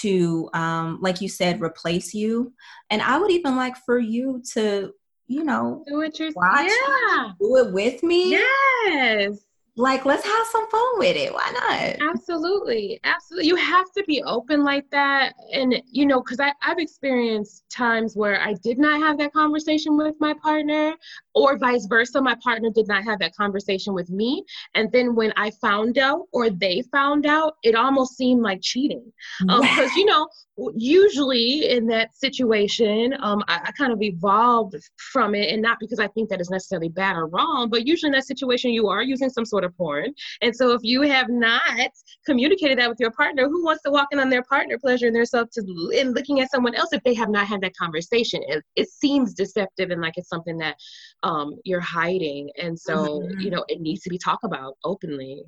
to, 0.00 0.48
um, 0.54 1.00
like 1.02 1.20
you 1.20 1.28
said, 1.28 1.60
replace 1.60 2.14
you. 2.14 2.54
And 2.88 3.02
I 3.02 3.18
would 3.18 3.30
even 3.30 3.56
like 3.56 3.76
for 3.84 3.98
you 3.98 4.42
to, 4.54 4.94
you 5.26 5.44
know, 5.44 5.84
do 5.86 6.00
it 6.00 6.18
yourself. 6.18 6.46
Yeah. 6.46 7.32
Do 7.38 7.56
it 7.56 7.72
with 7.72 8.02
me. 8.02 8.30
Yes 8.30 9.44
like 9.76 10.04
let's 10.04 10.24
have 10.24 10.46
some 10.52 10.70
fun 10.70 10.98
with 10.98 11.16
it. 11.16 11.32
Why 11.32 11.50
not? 11.52 12.10
Absolutely. 12.14 13.00
Absolutely. 13.04 13.48
You 13.48 13.56
have 13.56 13.90
to 13.92 14.04
be 14.06 14.22
open 14.22 14.62
like 14.62 14.88
that. 14.90 15.34
And 15.52 15.82
you 15.90 16.06
know 16.06 16.20
because 16.20 16.38
i've 16.40 16.78
experienced 16.78 17.64
times 17.70 18.16
where 18.16 18.40
i 18.40 18.54
did 18.62 18.78
not 18.78 19.00
have 19.00 19.18
that 19.18 19.32
conversation 19.32 19.96
with 19.96 20.14
my 20.20 20.34
partner 20.34 20.94
or 21.34 21.58
vice 21.58 21.86
versa 21.86 22.20
my 22.20 22.36
partner 22.42 22.70
did 22.74 22.88
not 22.88 23.04
have 23.04 23.18
that 23.18 23.34
conversation 23.34 23.94
with 23.94 24.10
me. 24.10 24.44
And 24.74 24.90
then 24.92 25.14
when 25.14 25.32
i 25.36 25.50
found 25.60 25.98
out 25.98 26.22
or 26.32 26.50
they 26.50 26.82
found 26.92 27.26
out 27.26 27.56
it 27.62 27.74
almost 27.74 28.16
seemed 28.16 28.42
like 28.42 28.60
cheating. 28.62 29.12
Because 29.40 29.90
um, 29.90 29.96
you 29.96 30.06
know 30.06 30.28
usually 30.76 31.68
in 31.68 31.86
that 31.88 32.14
situation 32.14 33.12
um, 33.20 33.42
I, 33.48 33.60
I, 33.64 33.72
kind 33.72 33.92
of 33.92 34.00
evolved 34.00 34.76
from 35.12 35.34
it. 35.34 35.50
And 35.52 35.60
not 35.60 35.78
because 35.80 35.98
i 35.98 36.06
think 36.08 36.30
that 36.30 36.40
is 36.40 36.50
necessarily 36.50 36.88
bad 36.88 37.16
or 37.16 37.26
wrong 37.26 37.68
but 37.68 37.86
usually 37.86 38.08
in 38.08 38.12
that 38.12 38.26
situation 38.26 38.70
you 38.70 38.88
are 38.88 39.02
using 39.02 39.30
some 39.30 39.44
sort 39.44 39.64
of 39.64 39.76
porn. 39.76 40.12
And 40.42 40.54
so 40.54 40.72
if 40.72 40.80
you 40.82 41.02
have 41.02 41.28
not 41.28 41.90
communicated 42.26 42.78
that 42.78 42.88
with 42.88 43.00
your 43.00 43.10
partner 43.10 43.48
who 43.48 43.64
wants 43.64 43.82
to 43.82 43.90
walk 43.90 44.08
in 44.12 44.20
on 44.20 44.30
their 44.30 44.42
partner 44.44 44.78
pleasure 44.78 45.06
and 45.06 45.16
themselves 45.16 45.50
to 45.54 45.64
and 45.98 46.14
looking 46.14 46.40
at 46.40 46.50
someone 46.50 46.74
else 46.74 46.92
if 46.92 47.02
they 47.02 47.14
have 47.14 47.30
not 47.30 47.46
had 47.46 47.60
that 47.62 47.76
conversation? 47.76 48.42
It, 48.48 48.64
it 48.76 48.88
seems 48.88 49.34
deceptive 49.34 49.90
and 49.90 50.00
like 50.00 50.14
it's 50.16 50.28
something 50.28 50.58
that 50.58 50.76
um, 51.24 51.58
you're 51.64 51.80
hiding 51.80 52.50
and 52.62 52.78
so 52.78 53.20
mm-hmm. 53.20 53.40
you 53.40 53.50
know 53.50 53.64
it 53.68 53.80
needs 53.80 54.02
to 54.02 54.10
be 54.10 54.18
talked 54.18 54.44
about 54.44 54.76
openly 54.84 55.42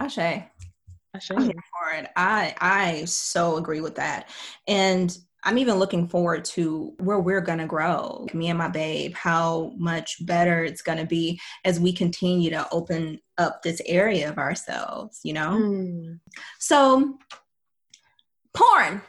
Ashe. 0.00 0.42
I'm 1.30 1.42
here 1.44 1.52
for 1.72 1.98
it. 1.98 2.10
I 2.16 2.54
I 2.60 3.04
so 3.06 3.56
agree 3.56 3.80
with 3.80 3.94
that, 3.94 4.28
and 4.68 5.16
I'm 5.44 5.58
even 5.58 5.76
looking 5.76 6.06
forward 6.08 6.44
to 6.46 6.92
where 6.98 7.18
we're 7.18 7.40
gonna 7.40 7.66
grow. 7.66 8.26
Me 8.34 8.48
and 8.48 8.58
my 8.58 8.68
babe, 8.68 9.14
how 9.14 9.72
much 9.76 10.24
better 10.26 10.62
it's 10.64 10.82
gonna 10.82 11.06
be 11.06 11.40
as 11.64 11.80
we 11.80 11.92
continue 11.92 12.50
to 12.50 12.68
open 12.70 13.18
up 13.38 13.62
this 13.62 13.80
area 13.86 14.28
of 14.28 14.38
ourselves. 14.38 15.20
You 15.22 15.32
know. 15.32 15.50
Mm. 15.52 16.20
So, 16.58 17.18
porn. 18.54 19.00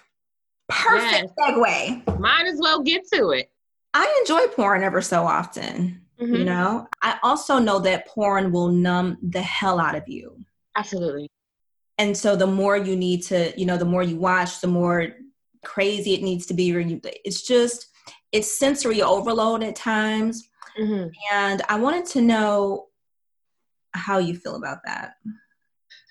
Perfect 0.70 1.32
yes. 1.38 1.50
segue. 1.50 2.20
Might 2.20 2.46
as 2.46 2.60
well 2.62 2.82
get 2.82 3.04
to 3.14 3.30
it. 3.32 3.50
I 3.94 4.22
enjoy 4.22 4.48
porn 4.54 4.84
ever 4.84 5.02
so 5.02 5.24
often. 5.24 6.02
Mm-hmm. 6.20 6.36
You 6.36 6.46
know, 6.46 6.88
I 7.02 7.20
also 7.24 7.60
know 7.60 7.80
that 7.80 8.08
porn 8.08 8.52
will 8.52 8.70
numb 8.70 9.18
the 9.22 9.42
hell 9.42 9.80
out 9.80 9.96
of 9.96 10.08
you. 10.08 10.44
Absolutely 10.76 11.30
and 11.98 12.16
so 12.16 12.36
the 12.36 12.48
more 12.48 12.78
you 12.78 12.96
need 12.96 13.24
to 13.24 13.54
you 13.60 13.66
know 13.66 13.78
the 13.78 13.86
more 13.86 14.04
you 14.04 14.18
watch 14.18 14.62
the 14.62 14.68
more 14.68 15.10
crazy 15.64 16.14
it 16.14 16.22
needs 16.22 16.46
to 16.46 16.54
be 16.54 17.02
it's 17.26 17.42
just 17.42 17.88
it's 18.32 18.58
sensory 18.58 19.02
overload 19.02 19.64
at 19.64 19.76
times 19.76 20.50
mm-hmm. 20.80 21.10
and 21.34 21.62
i 21.70 21.78
wanted 21.78 22.06
to 22.06 22.22
know 22.22 22.88
how 23.94 24.18
you 24.20 24.36
feel 24.36 24.56
about 24.56 24.80
that 24.86 25.14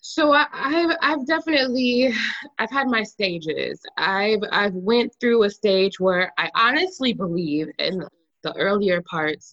so 0.08 0.32
I, 0.32 0.46
have 0.52 0.96
I've 1.02 1.26
definitely 1.26 2.12
I've 2.60 2.70
had 2.70 2.86
my 2.86 3.02
stages. 3.02 3.80
I've 3.98 4.38
I've 4.52 4.74
went 4.74 5.12
through 5.20 5.42
a 5.42 5.50
stage 5.50 5.98
where 5.98 6.32
I 6.38 6.48
honestly 6.54 7.12
believe, 7.12 7.66
and 7.80 8.04
the 8.44 8.54
earlier 8.56 9.02
parts 9.02 9.52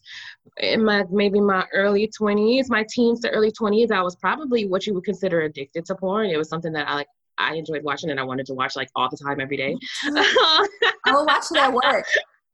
in 0.57 0.85
my 0.85 1.05
maybe 1.09 1.39
my 1.39 1.65
early 1.73 2.07
20s 2.21 2.65
my 2.69 2.85
teens 2.87 3.21
to 3.21 3.29
early 3.31 3.51
20s 3.51 3.89
i 3.89 4.03
was 4.03 4.15
probably 4.17 4.67
what 4.67 4.85
you 4.85 4.93
would 4.93 5.03
consider 5.03 5.41
addicted 5.41 5.83
to 5.83 5.95
porn 5.95 6.29
it 6.29 6.37
was 6.37 6.47
something 6.47 6.71
that 6.71 6.87
i 6.87 6.93
like 6.93 7.07
i 7.39 7.55
enjoyed 7.55 7.81
watching 7.81 8.11
and 8.11 8.19
i 8.19 8.23
wanted 8.23 8.45
to 8.45 8.53
watch 8.53 8.75
like 8.75 8.89
all 8.95 9.09
the 9.09 9.17
time 9.17 9.41
every 9.41 9.57
day 9.57 9.75
i 10.03 10.67
will 11.07 11.25
watch 11.25 11.45
it 11.49 11.57
at 11.57 11.73
work 11.73 12.05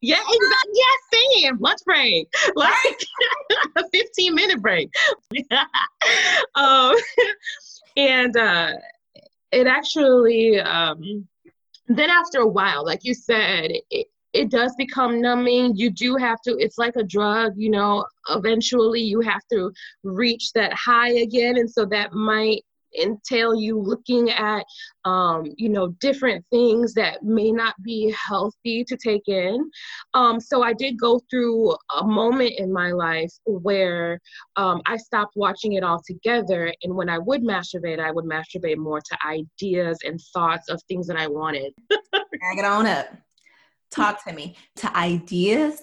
yeah, 0.01 0.15
exactly. 0.15 0.73
Yeah, 0.73 1.19
same. 1.43 1.57
Lunch 1.59 1.79
break, 1.85 2.29
like 2.55 3.05
a 3.75 3.83
15 3.89 4.33
minute 4.33 4.61
break. 4.61 4.89
um, 6.55 6.95
and 8.07 8.35
uh, 8.37 8.73
it 9.51 9.67
actually, 9.67 10.59
um, 10.59 11.27
then 11.87 12.09
after 12.09 12.39
a 12.39 12.47
while, 12.47 12.85
like 12.85 13.03
you 13.03 13.13
said, 13.13 13.71
it, 13.89 14.07
it 14.31 14.51
does 14.51 14.75
become 14.75 15.21
numbing. 15.21 15.75
You 15.75 15.89
do 15.89 16.15
have 16.15 16.39
to, 16.41 16.55
it's 16.59 16.77
like 16.77 16.95
a 16.95 17.03
drug, 17.03 17.53
you 17.55 17.71
know, 17.71 18.05
eventually 18.29 19.01
you 19.01 19.21
have 19.21 19.41
to 19.51 19.71
reach 20.03 20.53
that 20.53 20.71
high 20.73 21.13
again. 21.13 21.57
And 21.57 21.69
so 21.69 21.85
that 21.85 22.13
might 22.13 22.63
entail 22.97 23.55
you 23.55 23.79
looking 23.79 24.29
at 24.31 24.65
um, 25.05 25.43
you 25.57 25.69
know 25.69 25.89
different 25.99 26.45
things 26.51 26.93
that 26.93 27.23
may 27.23 27.51
not 27.51 27.75
be 27.83 28.13
healthy 28.27 28.83
to 28.85 28.97
take 28.97 29.27
in. 29.27 29.69
Um, 30.13 30.39
so 30.39 30.63
i 30.63 30.73
did 30.73 30.99
go 30.99 31.19
through 31.29 31.75
a 31.99 32.05
moment 32.05 32.53
in 32.57 32.71
my 32.71 32.91
life 32.91 33.31
where 33.45 34.19
um, 34.55 34.81
i 34.85 34.97
stopped 34.97 35.33
watching 35.35 35.73
it 35.73 35.83
all 35.83 36.01
together 36.05 36.73
and 36.83 36.93
when 36.93 37.09
i 37.09 37.17
would 37.17 37.41
masturbate 37.41 37.99
i 37.99 38.11
would 38.11 38.25
masturbate 38.25 38.77
more 38.77 38.99
to 38.99 39.17
ideas 39.25 39.97
and 40.05 40.19
thoughts 40.33 40.69
of 40.69 40.81
things 40.87 41.07
that 41.07 41.17
i 41.17 41.27
wanted. 41.27 41.73
Drag 41.89 42.57
it 42.57 42.65
on 42.65 42.87
up. 42.87 43.07
Talk 43.91 44.23
to 44.25 44.33
me. 44.33 44.55
To 44.77 44.97
ideas 44.97 45.81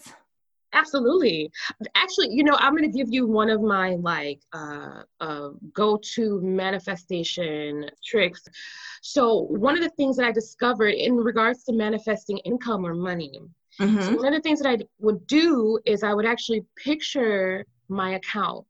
absolutely. 0.77 1.51
Actually 1.95 2.29
you 2.31 2.45
know 2.45 2.57
i'm 2.61 2.77
going 2.77 2.91
to 2.91 2.99
give 2.99 3.09
you 3.11 3.27
one 3.27 3.51
of 3.51 3.61
my 3.61 3.97
like 3.97 4.41
uh, 4.53 5.03
uh, 5.21 5.49
go-to 5.73 6.41
manifestation 6.43 7.89
tricks. 8.05 8.43
So 9.03 9.43
one 9.67 9.75
of 9.77 9.83
the 9.83 9.91
things 9.91 10.17
that 10.17 10.27
i 10.27 10.33
discovered 10.33 10.95
in 11.07 11.17
regards 11.17 11.65
to 11.65 11.73
manifesting 11.73 12.39
income 12.39 12.85
or 12.87 12.95
money 12.95 13.41
mm-hmm. 13.81 14.01
so 14.01 14.17
one 14.17 14.27
of 14.27 14.35
the 14.35 14.41
things 14.41 14.61
that 14.61 14.69
i 14.69 14.79
would 14.99 15.27
do 15.27 15.79
is 15.87 16.03
i 16.03 16.13
would 16.13 16.27
actually 16.27 16.65
picture 16.77 17.65
my 17.89 18.11
account. 18.15 18.67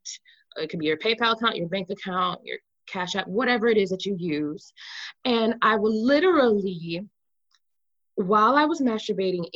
It 0.57 0.69
could 0.71 0.81
be 0.81 0.87
your 0.87 0.99
paypal 0.99 1.33
account 1.33 1.57
your 1.57 1.69
bank 1.69 1.89
account 1.91 2.41
your 2.45 2.59
cash 2.87 3.17
app 3.17 3.27
whatever 3.27 3.67
it 3.69 3.77
is 3.77 3.91
that 3.91 4.07
you 4.07 4.17
use. 4.19 4.73
And 5.25 5.55
i 5.63 5.77
would 5.77 5.93
literally 5.93 7.05
while 8.17 8.57
I 8.57 8.65
was 8.65 8.81
masturbating, 8.81 9.47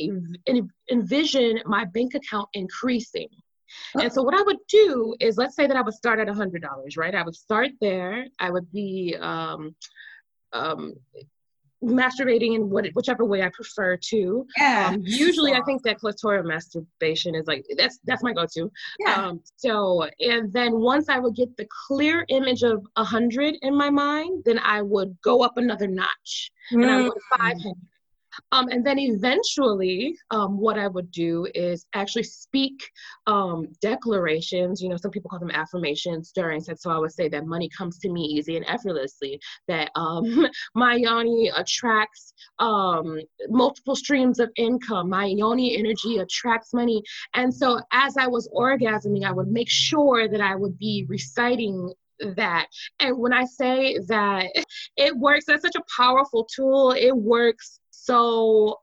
envision 0.89 1.59
my 1.65 1.85
bank 1.85 2.15
account 2.15 2.47
increasing. 2.53 3.27
And 3.99 4.11
so 4.11 4.21
what 4.21 4.33
I 4.33 4.41
would 4.41 4.57
do 4.67 5.15
is, 5.19 5.37
let's 5.37 5.55
say 5.55 5.65
that 5.67 5.77
I 5.77 5.81
would 5.81 5.93
start 5.93 6.19
at 6.19 6.27
a 6.29 6.33
hundred 6.33 6.61
dollars, 6.61 6.97
right? 6.97 7.15
I 7.15 7.23
would 7.23 7.35
start 7.35 7.71
there. 7.79 8.25
I 8.37 8.51
would 8.51 8.71
be 8.71 9.15
um, 9.19 9.75
um, 10.51 10.93
masturbating 11.83 12.55
in 12.55 12.69
what, 12.69 12.85
whichever 12.93 13.25
way 13.25 13.41
I 13.41 13.49
prefer 13.49 13.97
to. 13.97 14.45
Yeah. 14.57 14.91
Um, 14.93 15.01
usually, 15.05 15.53
I 15.53 15.61
think 15.61 15.83
that 15.83 15.99
clitoral 15.99 16.45
masturbation 16.45 17.33
is 17.33 17.47
like 17.47 17.65
that's 17.77 17.99
that's 18.03 18.23
my 18.23 18.33
go-to. 18.33 18.71
Yeah. 18.99 19.15
Um, 19.15 19.41
so, 19.55 20.07
and 20.19 20.51
then 20.53 20.79
once 20.79 21.09
I 21.09 21.19
would 21.19 21.35
get 21.35 21.55
the 21.57 21.67
clear 21.87 22.25
image 22.29 22.63
of 22.63 22.85
a 22.97 23.03
hundred 23.03 23.55
in 23.61 23.75
my 23.75 23.89
mind, 23.89 24.43
then 24.45 24.59
I 24.59 24.81
would 24.81 25.17
go 25.23 25.43
up 25.43 25.57
another 25.57 25.87
notch, 25.87 26.51
mm. 26.73 26.83
and 26.83 26.91
I 26.91 27.01
would 27.03 27.13
five 27.37 27.57
hundred. 27.57 27.87
Um, 28.51 28.69
and 28.69 28.85
then 28.85 28.99
eventually, 28.99 30.15
um, 30.31 30.57
what 30.57 30.77
I 30.77 30.87
would 30.87 31.11
do 31.11 31.47
is 31.53 31.85
actually 31.93 32.23
speak 32.23 32.89
um, 33.27 33.67
declarations. 33.81 34.81
You 34.81 34.89
know, 34.89 34.97
some 34.97 35.11
people 35.11 35.29
call 35.29 35.39
them 35.39 35.51
affirmations 35.51 36.31
during 36.33 36.61
sex. 36.61 36.83
So 36.83 36.91
I 36.91 36.97
would 36.97 37.11
say 37.11 37.29
that 37.29 37.45
money 37.45 37.69
comes 37.75 37.97
to 37.99 38.09
me 38.09 38.21
easy 38.21 38.57
and 38.57 38.65
effortlessly. 38.67 39.39
That 39.67 39.91
um, 39.95 40.47
my 40.75 40.95
yoni 40.95 41.51
attracts 41.55 42.33
um, 42.59 43.19
multiple 43.49 43.95
streams 43.95 44.39
of 44.39 44.49
income. 44.55 45.09
My 45.09 45.25
yoni 45.25 45.77
energy 45.77 46.17
attracts 46.17 46.73
money. 46.73 47.01
And 47.33 47.53
so 47.53 47.79
as 47.91 48.17
I 48.17 48.27
was 48.27 48.49
orgasming, 48.55 49.25
I 49.25 49.31
would 49.31 49.47
make 49.47 49.69
sure 49.69 50.27
that 50.27 50.41
I 50.41 50.55
would 50.55 50.77
be 50.77 51.05
reciting 51.07 51.93
that. 52.35 52.67
And 52.99 53.17
when 53.17 53.33
I 53.33 53.45
say 53.45 53.99
that 54.07 54.47
it 54.97 55.15
works, 55.17 55.45
that's 55.45 55.63
such 55.63 55.75
a 55.75 55.83
powerful 55.95 56.47
tool. 56.55 56.91
It 56.91 57.15
works 57.15 57.79
so 58.01 58.79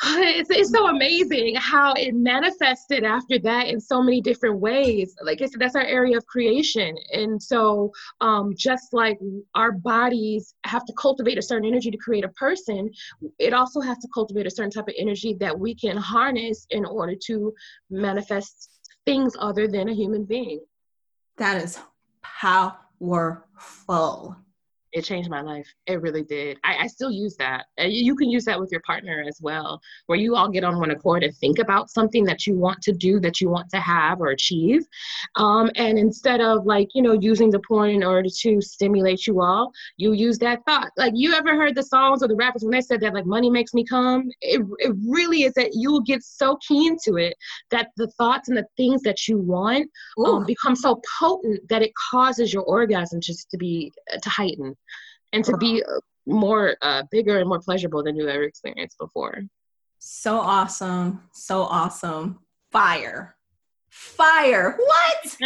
it's, 0.04 0.48
it's 0.50 0.70
so 0.70 0.88
amazing 0.88 1.56
how 1.56 1.92
it 1.94 2.14
manifested 2.14 3.02
after 3.02 3.36
that 3.40 3.66
in 3.66 3.80
so 3.80 4.00
many 4.00 4.20
different 4.20 4.60
ways. 4.60 5.16
Like 5.22 5.42
i 5.42 5.46
said 5.46 5.60
that's 5.60 5.74
our 5.74 5.82
area 5.82 6.16
of 6.16 6.24
creation. 6.26 6.96
And 7.12 7.42
so 7.42 7.90
um, 8.20 8.54
just 8.56 8.92
like 8.92 9.18
our 9.56 9.72
bodies 9.72 10.54
have 10.64 10.84
to 10.84 10.92
cultivate 10.92 11.36
a 11.36 11.42
certain 11.42 11.66
energy 11.66 11.90
to 11.90 11.96
create 11.96 12.24
a 12.24 12.28
person 12.30 12.90
it 13.40 13.52
also 13.52 13.80
has 13.80 13.98
to 13.98 14.08
cultivate 14.14 14.46
a 14.46 14.50
certain 14.50 14.70
type 14.70 14.86
of 14.86 14.94
energy 14.96 15.34
that 15.40 15.58
we 15.58 15.74
can 15.74 15.96
harness 15.96 16.66
in 16.70 16.84
order 16.84 17.16
to 17.26 17.52
manifest 17.90 18.70
things 19.04 19.34
other 19.40 19.66
than 19.66 19.88
a 19.88 19.94
human 19.94 20.24
being. 20.24 20.60
That 21.38 21.62
is 21.62 21.78
powerful 22.22 23.42
it 24.92 25.02
changed 25.02 25.30
my 25.30 25.40
life. 25.40 25.66
It 25.86 26.00
really 26.00 26.22
did. 26.22 26.58
I, 26.64 26.84
I 26.84 26.86
still 26.86 27.10
use 27.10 27.36
that. 27.36 27.66
You 27.78 28.16
can 28.16 28.30
use 28.30 28.44
that 28.46 28.58
with 28.58 28.70
your 28.72 28.80
partner 28.82 29.24
as 29.28 29.38
well, 29.42 29.80
where 30.06 30.18
you 30.18 30.34
all 30.34 30.48
get 30.48 30.64
on 30.64 30.78
one 30.78 30.90
accord 30.90 31.22
and 31.22 31.34
think 31.36 31.58
about 31.58 31.90
something 31.90 32.24
that 32.24 32.46
you 32.46 32.56
want 32.56 32.80
to 32.82 32.92
do, 32.92 33.20
that 33.20 33.40
you 33.40 33.50
want 33.50 33.68
to 33.70 33.80
have 33.80 34.20
or 34.20 34.28
achieve. 34.28 34.86
Um, 35.36 35.70
and 35.76 35.98
instead 35.98 36.40
of 36.40 36.64
like, 36.64 36.88
you 36.94 37.02
know, 37.02 37.12
using 37.12 37.50
the 37.50 37.60
porn 37.60 37.90
in 37.90 38.02
order 38.02 38.28
to 38.28 38.60
stimulate 38.60 39.26
you 39.26 39.42
all, 39.42 39.72
you 39.96 40.12
use 40.12 40.38
that 40.38 40.64
thought. 40.66 40.90
Like, 40.96 41.12
you 41.14 41.34
ever 41.34 41.54
heard 41.54 41.74
the 41.74 41.82
songs 41.82 42.22
or 42.22 42.28
the 42.28 42.36
rappers 42.36 42.62
when 42.62 42.72
they 42.72 42.80
said 42.80 43.00
that, 43.00 43.14
like, 43.14 43.26
money 43.26 43.50
makes 43.50 43.74
me 43.74 43.84
come? 43.84 44.30
It, 44.40 44.62
it 44.78 44.94
really 45.06 45.42
is 45.42 45.52
that 45.54 45.74
you 45.74 45.92
will 45.92 46.00
get 46.00 46.22
so 46.22 46.58
keen 46.66 46.96
to 47.04 47.16
it 47.16 47.34
that 47.70 47.88
the 47.96 48.08
thoughts 48.12 48.48
and 48.48 48.56
the 48.56 48.66
things 48.76 49.02
that 49.02 49.28
you 49.28 49.38
want 49.38 49.90
um, 50.24 50.46
become 50.46 50.74
so 50.74 51.00
potent 51.18 51.60
that 51.68 51.82
it 51.82 51.92
causes 52.10 52.52
your 52.52 52.62
orgasm 52.62 53.20
just 53.20 53.50
to 53.50 53.58
be, 53.58 53.92
to 54.22 54.30
heighten 54.30 54.74
and 55.32 55.44
to 55.44 55.56
be 55.56 55.82
uh, 55.82 56.00
more 56.26 56.76
uh, 56.82 57.02
bigger 57.10 57.38
and 57.38 57.48
more 57.48 57.60
pleasurable 57.60 58.02
than 58.02 58.16
you 58.16 58.28
ever 58.28 58.42
experienced 58.42 58.98
before. 58.98 59.42
So 59.98 60.38
awesome. 60.38 61.22
So 61.32 61.62
awesome. 61.62 62.38
Fire. 62.70 63.36
Fire. 63.88 64.78
What? 64.78 65.36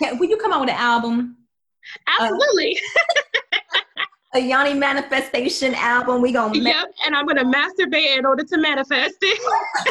Will 0.18 0.28
you 0.28 0.36
come 0.36 0.52
out 0.52 0.60
with 0.60 0.70
an 0.70 0.76
album? 0.76 1.36
Absolutely. 2.08 2.78
Uh, 3.54 3.78
a 4.34 4.38
yoni 4.38 4.74
manifestation 4.74 5.74
album. 5.74 6.22
We 6.22 6.32
gonna 6.32 6.58
ma- 6.60 6.70
Yep, 6.70 6.92
and 7.06 7.16
I'm 7.16 7.26
gonna 7.26 7.44
masturbate 7.44 8.18
in 8.18 8.26
order 8.26 8.44
to 8.44 8.58
manifest 8.58 9.16
it. 9.20 9.86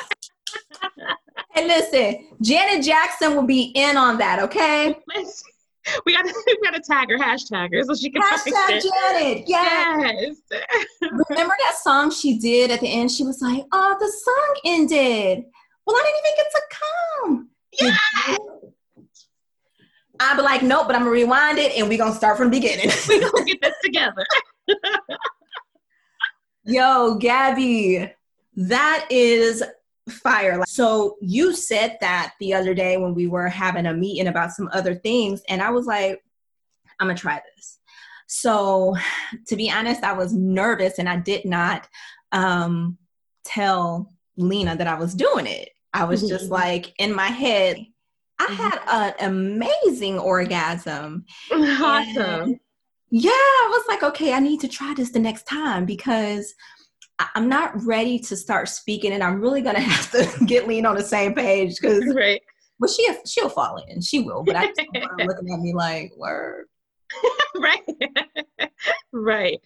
and 1.55 1.67
listen, 1.67 2.27
Janet 2.41 2.83
Jackson 2.83 3.35
will 3.35 3.43
be 3.43 3.71
in 3.75 3.97
on 3.97 4.17
that, 4.17 4.39
okay? 4.43 4.97
we 6.05 6.13
got 6.13 6.25
to 6.25 6.33
we 6.47 6.57
got 6.63 6.75
to 6.75 6.81
tag 6.81 7.09
her 7.09 7.17
hashtag 7.17 7.73
her 7.73 7.83
so 7.83 7.95
she 7.95 8.09
can 8.09 8.21
hashtag 8.21 8.81
Janet. 8.81 9.43
Yes. 9.47 10.37
yes. 10.51 10.65
Remember 11.29 11.55
that 11.63 11.75
song 11.81 12.11
she 12.11 12.37
did 12.37 12.71
at 12.71 12.81
the 12.81 12.87
end? 12.87 13.11
She 13.11 13.23
was 13.23 13.41
like, 13.41 13.63
"Oh, 13.71 13.95
the 13.99 14.11
song 14.11 14.59
ended. 14.65 15.45
Well, 15.85 15.95
I 15.95 16.03
didn't 16.03 16.19
even 16.25 16.37
get 16.37 16.51
to 16.51 16.61
come." 16.71 17.49
Yeah. 17.79 18.37
I'd 20.21 20.35
be 20.35 20.41
like, 20.41 20.63
nope, 20.63 20.87
but 20.87 20.95
I'm 20.95 21.03
gonna 21.03 21.11
rewind 21.11 21.59
it 21.59 21.77
and 21.77 21.87
we're 21.87 21.97
gonna 21.97 22.13
start 22.13 22.37
from 22.37 22.49
the 22.49 22.59
beginning. 22.59 22.91
we're 23.07 23.31
gonna 23.31 23.45
get 23.45 23.61
this 23.61 23.75
together. 23.81 24.25
Yo, 26.65 27.15
Gabby, 27.15 28.11
that 28.57 29.07
is 29.09 29.63
fire. 30.09 30.61
So 30.67 31.17
you 31.21 31.53
said 31.53 31.97
that 32.01 32.33
the 32.39 32.53
other 32.53 32.73
day 32.73 32.97
when 32.97 33.13
we 33.13 33.27
were 33.27 33.47
having 33.47 33.85
a 33.85 33.93
meeting 33.93 34.27
about 34.27 34.51
some 34.51 34.69
other 34.73 34.95
things, 34.95 35.41
and 35.47 35.61
I 35.61 35.71
was 35.71 35.85
like, 35.85 36.23
I'm 36.99 37.07
gonna 37.07 37.17
try 37.17 37.41
this. 37.55 37.79
So 38.27 38.95
to 39.47 39.55
be 39.55 39.71
honest, 39.71 40.03
I 40.03 40.13
was 40.13 40.33
nervous 40.33 40.99
and 40.99 41.09
I 41.09 41.17
did 41.17 41.45
not 41.45 41.87
um, 42.31 42.97
tell 43.43 44.13
Lena 44.37 44.75
that 44.75 44.87
I 44.87 44.95
was 44.95 45.15
doing 45.15 45.47
it. 45.47 45.69
I 45.93 46.03
was 46.03 46.21
mm-hmm. 46.21 46.29
just 46.29 46.51
like 46.51 46.93
in 46.99 47.13
my 47.13 47.27
head, 47.27 47.83
I 48.37 48.45
mm-hmm. 48.45 48.53
had 48.53 48.79
an 48.87 49.13
amazing 49.19 50.19
orgasm. 50.19 51.25
Awesome. 51.51 52.41
And 52.41 52.59
yeah, 53.11 53.31
I 53.31 53.67
was 53.71 53.85
like, 53.87 54.03
okay, 54.03 54.33
I 54.33 54.39
need 54.39 54.61
to 54.61 54.67
try 54.67 54.93
this 54.93 55.11
the 55.11 55.19
next 55.19 55.47
time 55.47 55.85
because 55.85 56.53
I'm 57.35 57.49
not 57.49 57.71
ready 57.83 58.19
to 58.19 58.35
start 58.35 58.69
speaking, 58.69 59.13
and 59.13 59.23
I'm 59.23 59.41
really 59.41 59.61
gonna 59.61 59.79
have 59.95 60.11
to 60.11 60.45
get 60.45 60.67
Lena 60.67 60.89
on 60.89 60.95
the 60.95 61.03
same 61.03 61.33
page 61.33 61.75
because 61.79 62.03
right. 62.15 62.41
Well, 62.79 62.89
she 62.89 63.09
she'll 63.25 63.49
fall 63.49 63.83
in, 63.87 64.01
she 64.01 64.21
will, 64.21 64.43
but 64.43 64.55
I 64.55 64.67
looking 65.19 65.53
at 65.53 65.59
me 65.59 65.73
like 65.73 66.13
word. 66.15 66.67
right, 67.57 67.81
right. 69.11 69.59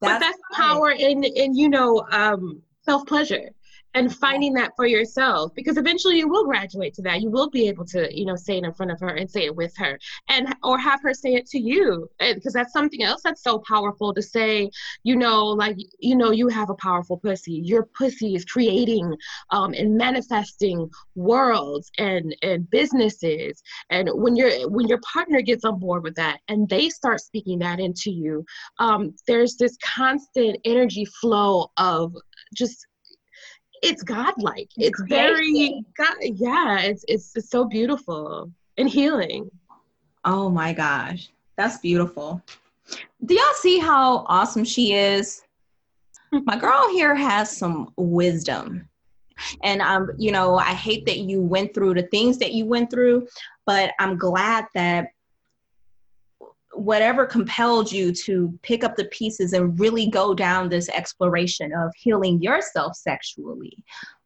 That's 0.00 0.12
but 0.12 0.18
that's 0.20 0.38
power 0.52 0.90
in 0.90 1.24
in 1.24 1.54
you 1.54 1.68
know 1.68 2.06
um, 2.10 2.62
self 2.82 3.06
pleasure 3.06 3.50
and 3.94 4.14
finding 4.14 4.52
that 4.54 4.72
for 4.76 4.86
yourself 4.86 5.52
because 5.54 5.76
eventually 5.76 6.18
you 6.18 6.28
will 6.28 6.44
graduate 6.44 6.94
to 6.94 7.02
that. 7.02 7.20
You 7.20 7.30
will 7.30 7.50
be 7.50 7.68
able 7.68 7.84
to 7.86 8.08
you 8.16 8.24
know 8.26 8.36
say 8.36 8.58
it 8.58 8.64
in 8.64 8.72
front 8.74 8.92
of 8.92 9.00
her 9.00 9.08
and 9.08 9.30
say 9.30 9.44
it 9.44 9.54
with 9.54 9.76
her 9.76 9.98
and 10.28 10.54
or 10.62 10.78
have 10.78 11.00
her 11.02 11.14
say 11.14 11.34
it 11.34 11.46
to 11.46 11.58
you 11.58 12.08
because 12.20 12.52
that's 12.52 12.72
something 12.72 13.02
else 13.02 13.22
that's 13.22 13.42
so 13.42 13.62
powerful 13.68 14.12
to 14.14 14.22
say 14.22 14.70
you 15.02 15.16
know 15.16 15.46
like 15.46 15.76
you 15.98 16.16
know 16.16 16.30
you 16.30 16.48
have 16.48 16.70
a 16.70 16.74
powerful 16.74 17.18
pussy. 17.18 17.60
Your 17.64 17.84
pussy 17.96 18.34
is 18.34 18.44
creating 18.44 19.14
um, 19.50 19.74
and 19.74 19.96
manifesting 19.96 20.90
worlds 21.14 21.90
and 21.98 22.34
and 22.42 22.68
businesses. 22.70 23.62
And 23.90 24.08
when 24.12 24.36
your 24.36 24.68
when 24.70 24.88
your 24.88 25.00
partner 25.12 25.40
gets 25.40 25.64
on 25.64 25.78
board 25.78 26.02
with 26.02 26.14
that 26.16 26.40
and 26.48 26.68
they 26.68 26.88
start 26.88 27.20
speaking 27.20 27.58
that 27.60 27.80
into 27.80 28.10
you 28.10 28.44
um, 28.78 29.14
there's 29.26 29.56
this 29.56 29.76
constant 29.82 30.58
energy 30.64 31.04
flow 31.04 31.70
of 31.76 32.14
just 32.54 32.86
it's 33.84 34.02
godlike. 34.02 34.70
It's 34.76 35.02
very 35.02 35.84
God, 35.96 36.16
yeah, 36.22 36.80
it's, 36.80 37.04
it's 37.08 37.36
it's 37.36 37.50
so 37.50 37.64
beautiful 37.64 38.50
and 38.78 38.88
healing. 38.88 39.50
Oh 40.24 40.48
my 40.50 40.72
gosh. 40.72 41.30
That's 41.56 41.78
beautiful. 41.78 42.42
Do 43.24 43.34
y'all 43.34 43.44
see 43.54 43.78
how 43.78 44.24
awesome 44.28 44.64
she 44.64 44.94
is? 44.94 45.42
my 46.44 46.56
girl 46.56 46.88
here 46.90 47.14
has 47.14 47.54
some 47.56 47.92
wisdom. 47.96 48.88
And 49.62 49.82
um, 49.82 50.10
you 50.16 50.32
know, 50.32 50.56
I 50.56 50.74
hate 50.74 51.06
that 51.06 51.18
you 51.18 51.40
went 51.40 51.74
through 51.74 51.94
the 51.94 52.04
things 52.04 52.38
that 52.38 52.52
you 52.52 52.66
went 52.66 52.90
through, 52.90 53.26
but 53.66 53.92
I'm 53.98 54.16
glad 54.16 54.66
that 54.74 55.08
whatever 56.74 57.26
compelled 57.26 57.90
you 57.90 58.12
to 58.12 58.56
pick 58.62 58.84
up 58.84 58.96
the 58.96 59.06
pieces 59.06 59.52
and 59.52 59.78
really 59.78 60.08
go 60.08 60.34
down 60.34 60.68
this 60.68 60.88
exploration 60.88 61.72
of 61.72 61.92
healing 61.96 62.40
yourself 62.42 62.96
sexually. 62.96 63.76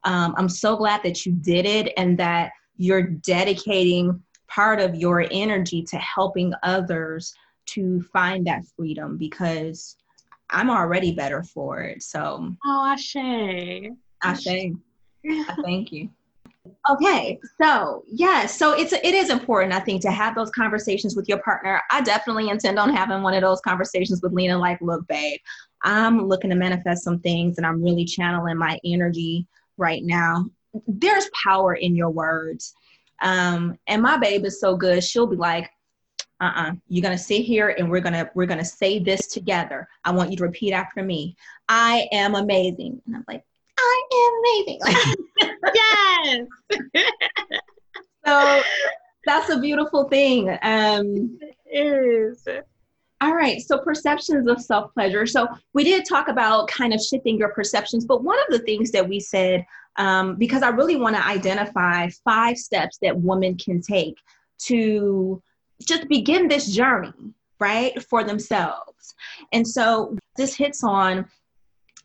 Um, 0.05 0.35
I'm 0.37 0.49
so 0.49 0.77
glad 0.77 1.03
that 1.03 1.27
you 1.27 1.33
did 1.33 1.67
it 1.67 1.93
and 1.97 2.19
that 2.19 2.53
you're 2.77 3.03
dedicating 3.03 4.23
part 4.49 4.81
of 4.81 4.95
your 4.95 5.27
energy 5.31 5.83
to 5.83 5.97
helping 5.99 6.53
others 6.63 7.35
to 7.67 8.03
find 8.13 8.47
that 8.47 8.65
freedom 8.77 9.19
because 9.19 9.97
I'm 10.51 10.71
already 10.71 11.13
better 11.13 11.43
for 11.43 11.83
it. 11.83 12.03
So, 12.03 12.55
oh, 12.65 12.87
Ashe. 12.87 13.91
Ashe. 14.23 14.73
Thank 15.63 15.93
you. 15.93 16.09
Okay, 16.91 17.39
so 17.61 18.05
yes, 18.09 18.43
yeah, 18.43 18.47
so 18.47 18.73
it's 18.73 18.93
it 18.93 19.15
is 19.15 19.31
important, 19.31 19.73
I 19.73 19.81
think, 19.81 20.03
to 20.03 20.11
have 20.11 20.35
those 20.35 20.51
conversations 20.51 21.17
with 21.17 21.29
your 21.29 21.39
partner. 21.39 21.81
I 21.91 22.01
definitely 22.01 22.49
intend 22.49 22.79
on 22.79 22.91
having 22.95 23.23
one 23.23 23.35
of 23.35 23.43
those 23.43 23.61
conversations 23.61 24.21
with 24.23 24.33
Lena. 24.33 24.59
Like, 24.59 24.81
look, 24.81 25.07
babe, 25.07 25.41
I'm 25.83 26.27
looking 26.27 26.51
to 26.51 26.57
manifest 26.57 27.05
some 27.05 27.21
things, 27.21 27.59
and 27.59 27.67
I'm 27.67 27.83
really 27.83 28.05
channeling 28.05 28.57
my 28.57 28.79
energy 28.85 29.47
right 29.77 30.03
now. 30.03 30.47
There's 30.87 31.29
power 31.45 31.75
in 31.75 31.95
your 31.95 32.11
words, 32.11 32.75
um, 33.23 33.79
and 33.87 34.03
my 34.03 34.17
babe 34.17 34.45
is 34.45 34.61
so 34.61 34.77
good. 34.77 35.05
She'll 35.05 35.27
be 35.27 35.37
like, 35.37 35.71
uh-uh 36.41 36.73
you're 36.89 37.03
gonna 37.03 37.19
sit 37.19 37.43
here 37.43 37.71
and 37.71 37.91
we're 37.91 38.01
gonna 38.01 38.31
we're 38.35 38.47
gonna 38.47 38.65
say 38.65 39.01
this 39.01 39.27
together 39.27 39.89
i 40.05 40.11
want 40.13 40.31
you 40.31 40.37
to 40.37 40.45
repeat 40.45 40.73
after 40.73 41.03
me 41.03 41.37
i 41.69 42.07
am 42.13 42.37
amazing 42.37 43.03
and 43.07 43.17
i'm 43.17 43.25
like 43.27 43.43
i 43.89 44.03
am 44.15 44.33
amazing 44.41 44.79
yes. 45.75 46.47
so 48.27 48.63
that's 49.29 49.51
a 49.51 49.59
beautiful 49.59 50.05
thing. 50.05 50.49
Um, 50.63 51.39
it 51.41 51.57
is. 51.67 52.49
All 53.21 53.35
right, 53.35 53.61
so 53.61 53.79
perceptions 53.79 54.49
of 54.49 54.61
self 54.61 54.95
pleasure. 54.95 55.27
So 55.27 55.49
we 55.75 55.85
did 55.85 56.07
talk 56.07 56.29
about 56.29 56.69
kind 56.69 56.95
of 56.95 57.01
shifting 57.01 57.37
your 57.37 57.51
perceptions, 57.51 58.07
but 58.07 58.23
one 58.23 58.39
of 58.39 58.47
the 58.49 58.61
things 58.61 58.91
that 58.93 59.09
we 59.09 59.21
said, 59.21 59.67
um, 59.97 60.37
because 60.37 60.63
I 60.63 60.69
really 60.69 60.97
want 60.97 61.17
to 61.17 61.27
identify 61.27 62.09
five 62.25 62.57
steps 62.57 62.99
that 63.03 63.19
women 63.19 63.59
can 63.59 63.83
take 63.83 64.17
to 64.67 65.43
just 65.87 66.09
begin 66.09 66.49
this 66.49 66.73
journey, 66.73 67.35
right, 67.59 68.01
for 68.05 68.23
themselves. 68.23 69.15
And 69.53 69.67
so 69.67 70.17
this 70.37 70.55
hits 70.55 70.85
on 70.85 71.27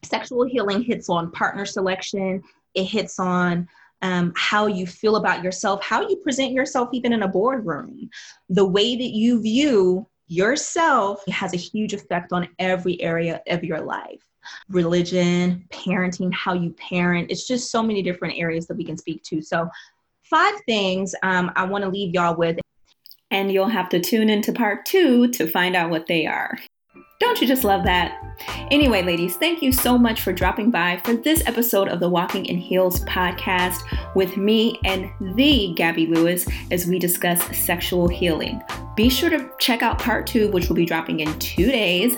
sexual 0.03 0.45
healing, 0.45 0.83
hits 0.83 1.09
on 1.09 1.31
partner 1.31 1.65
selection, 1.65 2.43
it 2.75 2.85
hits 2.85 3.19
on 3.19 3.67
um, 4.01 4.33
how 4.35 4.67
you 4.67 4.85
feel 4.85 5.15
about 5.15 5.43
yourself, 5.43 5.83
how 5.83 6.07
you 6.07 6.17
present 6.17 6.51
yourself, 6.51 6.89
even 6.91 7.13
in 7.13 7.23
a 7.23 7.27
boardroom. 7.27 8.09
The 8.49 8.65
way 8.65 8.95
that 8.95 9.11
you 9.11 9.41
view 9.41 10.07
yourself 10.27 11.23
has 11.27 11.53
a 11.53 11.57
huge 11.57 11.93
effect 11.93 12.33
on 12.33 12.49
every 12.59 13.01
area 13.01 13.41
of 13.47 13.63
your 13.63 13.81
life 13.81 14.21
religion, 14.69 15.65
parenting, 15.71 16.33
how 16.33 16.53
you 16.53 16.71
parent. 16.73 17.31
It's 17.31 17.47
just 17.47 17.71
so 17.71 17.81
many 17.81 18.01
different 18.01 18.37
areas 18.37 18.67
that 18.67 18.75
we 18.75 18.83
can 18.83 18.97
speak 18.97 19.23
to. 19.23 19.41
So, 19.41 19.69
five 20.23 20.55
things 20.65 21.15
um, 21.23 21.51
I 21.55 21.63
want 21.65 21.83
to 21.83 21.89
leave 21.89 22.13
y'all 22.13 22.35
with. 22.35 22.59
And 23.31 23.51
you'll 23.51 23.67
have 23.67 23.89
to 23.89 23.99
tune 23.99 24.29
into 24.29 24.51
part 24.51 24.85
two 24.85 25.27
to 25.29 25.47
find 25.47 25.75
out 25.75 25.89
what 25.89 26.07
they 26.07 26.27
are. 26.27 26.59
Don't 27.19 27.39
you 27.39 27.47
just 27.47 27.63
love 27.63 27.83
that? 27.83 28.19
Anyway, 28.71 29.03
ladies, 29.03 29.37
thank 29.37 29.61
you 29.61 29.71
so 29.71 29.97
much 29.97 30.21
for 30.21 30.33
dropping 30.33 30.71
by 30.71 30.99
for 31.05 31.13
this 31.13 31.43
episode 31.45 31.87
of 31.87 31.99
the 31.99 32.09
Walking 32.09 32.45
in 32.45 32.57
Heels 32.57 33.01
podcast 33.01 33.81
with 34.15 34.35
me 34.35 34.79
and 34.83 35.09
the 35.35 35.73
Gabby 35.75 36.07
Lewis 36.07 36.45
as 36.71 36.87
we 36.87 36.99
discuss 36.99 37.41
sexual 37.57 38.07
healing. 38.07 38.61
Be 38.95 39.09
sure 39.09 39.29
to 39.31 39.49
check 39.59 39.81
out 39.81 39.97
part 39.97 40.27
two, 40.27 40.49
which 40.51 40.67
will 40.67 40.75
be 40.75 40.85
dropping 40.85 41.21
in 41.21 41.39
two 41.39 41.65
days, 41.65 42.17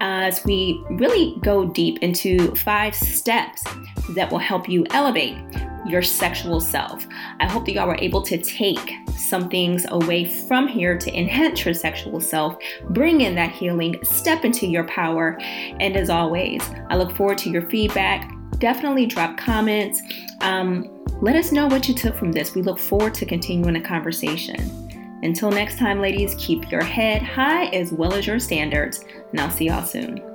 as 0.00 0.44
we 0.44 0.80
really 0.90 1.36
go 1.40 1.64
deep 1.64 1.98
into 1.98 2.54
five 2.54 2.94
steps 2.94 3.64
that 4.10 4.30
will 4.30 4.38
help 4.38 4.68
you 4.68 4.86
elevate 4.90 5.36
your 5.84 6.02
sexual 6.02 6.60
self. 6.60 7.06
I 7.40 7.50
hope 7.50 7.66
that 7.66 7.72
y'all 7.72 7.88
were 7.88 7.98
able 7.98 8.22
to 8.22 8.38
take 8.38 8.92
some 9.16 9.48
things 9.48 9.84
away 9.88 10.24
from 10.24 10.68
here 10.68 10.96
to 10.96 11.18
enhance 11.18 11.64
your 11.64 11.74
sexual 11.74 12.20
self, 12.20 12.56
bring 12.90 13.22
in 13.22 13.34
that 13.34 13.50
healing, 13.50 13.96
step 14.04 14.44
into 14.44 14.66
your 14.66 14.84
power. 14.84 15.36
And 15.80 15.96
as 15.96 16.08
always, 16.08 16.62
I 16.88 16.96
look 16.96 17.16
forward 17.16 17.38
to 17.38 17.50
your 17.50 17.68
feedback. 17.68 18.30
Definitely 18.58 19.06
drop 19.06 19.36
comments. 19.36 20.00
Um, 20.40 20.88
let 21.20 21.34
us 21.34 21.50
know 21.50 21.66
what 21.66 21.88
you 21.88 21.94
took 21.94 22.16
from 22.16 22.30
this. 22.30 22.54
We 22.54 22.62
look 22.62 22.78
forward 22.78 23.14
to 23.14 23.26
continuing 23.26 23.74
the 23.74 23.80
conversation. 23.80 24.91
Until 25.22 25.50
next 25.50 25.78
time, 25.78 26.00
ladies, 26.00 26.34
keep 26.38 26.70
your 26.70 26.82
head 26.82 27.22
high 27.22 27.66
as 27.66 27.92
well 27.92 28.12
as 28.14 28.26
your 28.26 28.40
standards, 28.40 29.04
and 29.30 29.40
I'll 29.40 29.50
see 29.50 29.66
y'all 29.66 29.84
soon. 29.84 30.31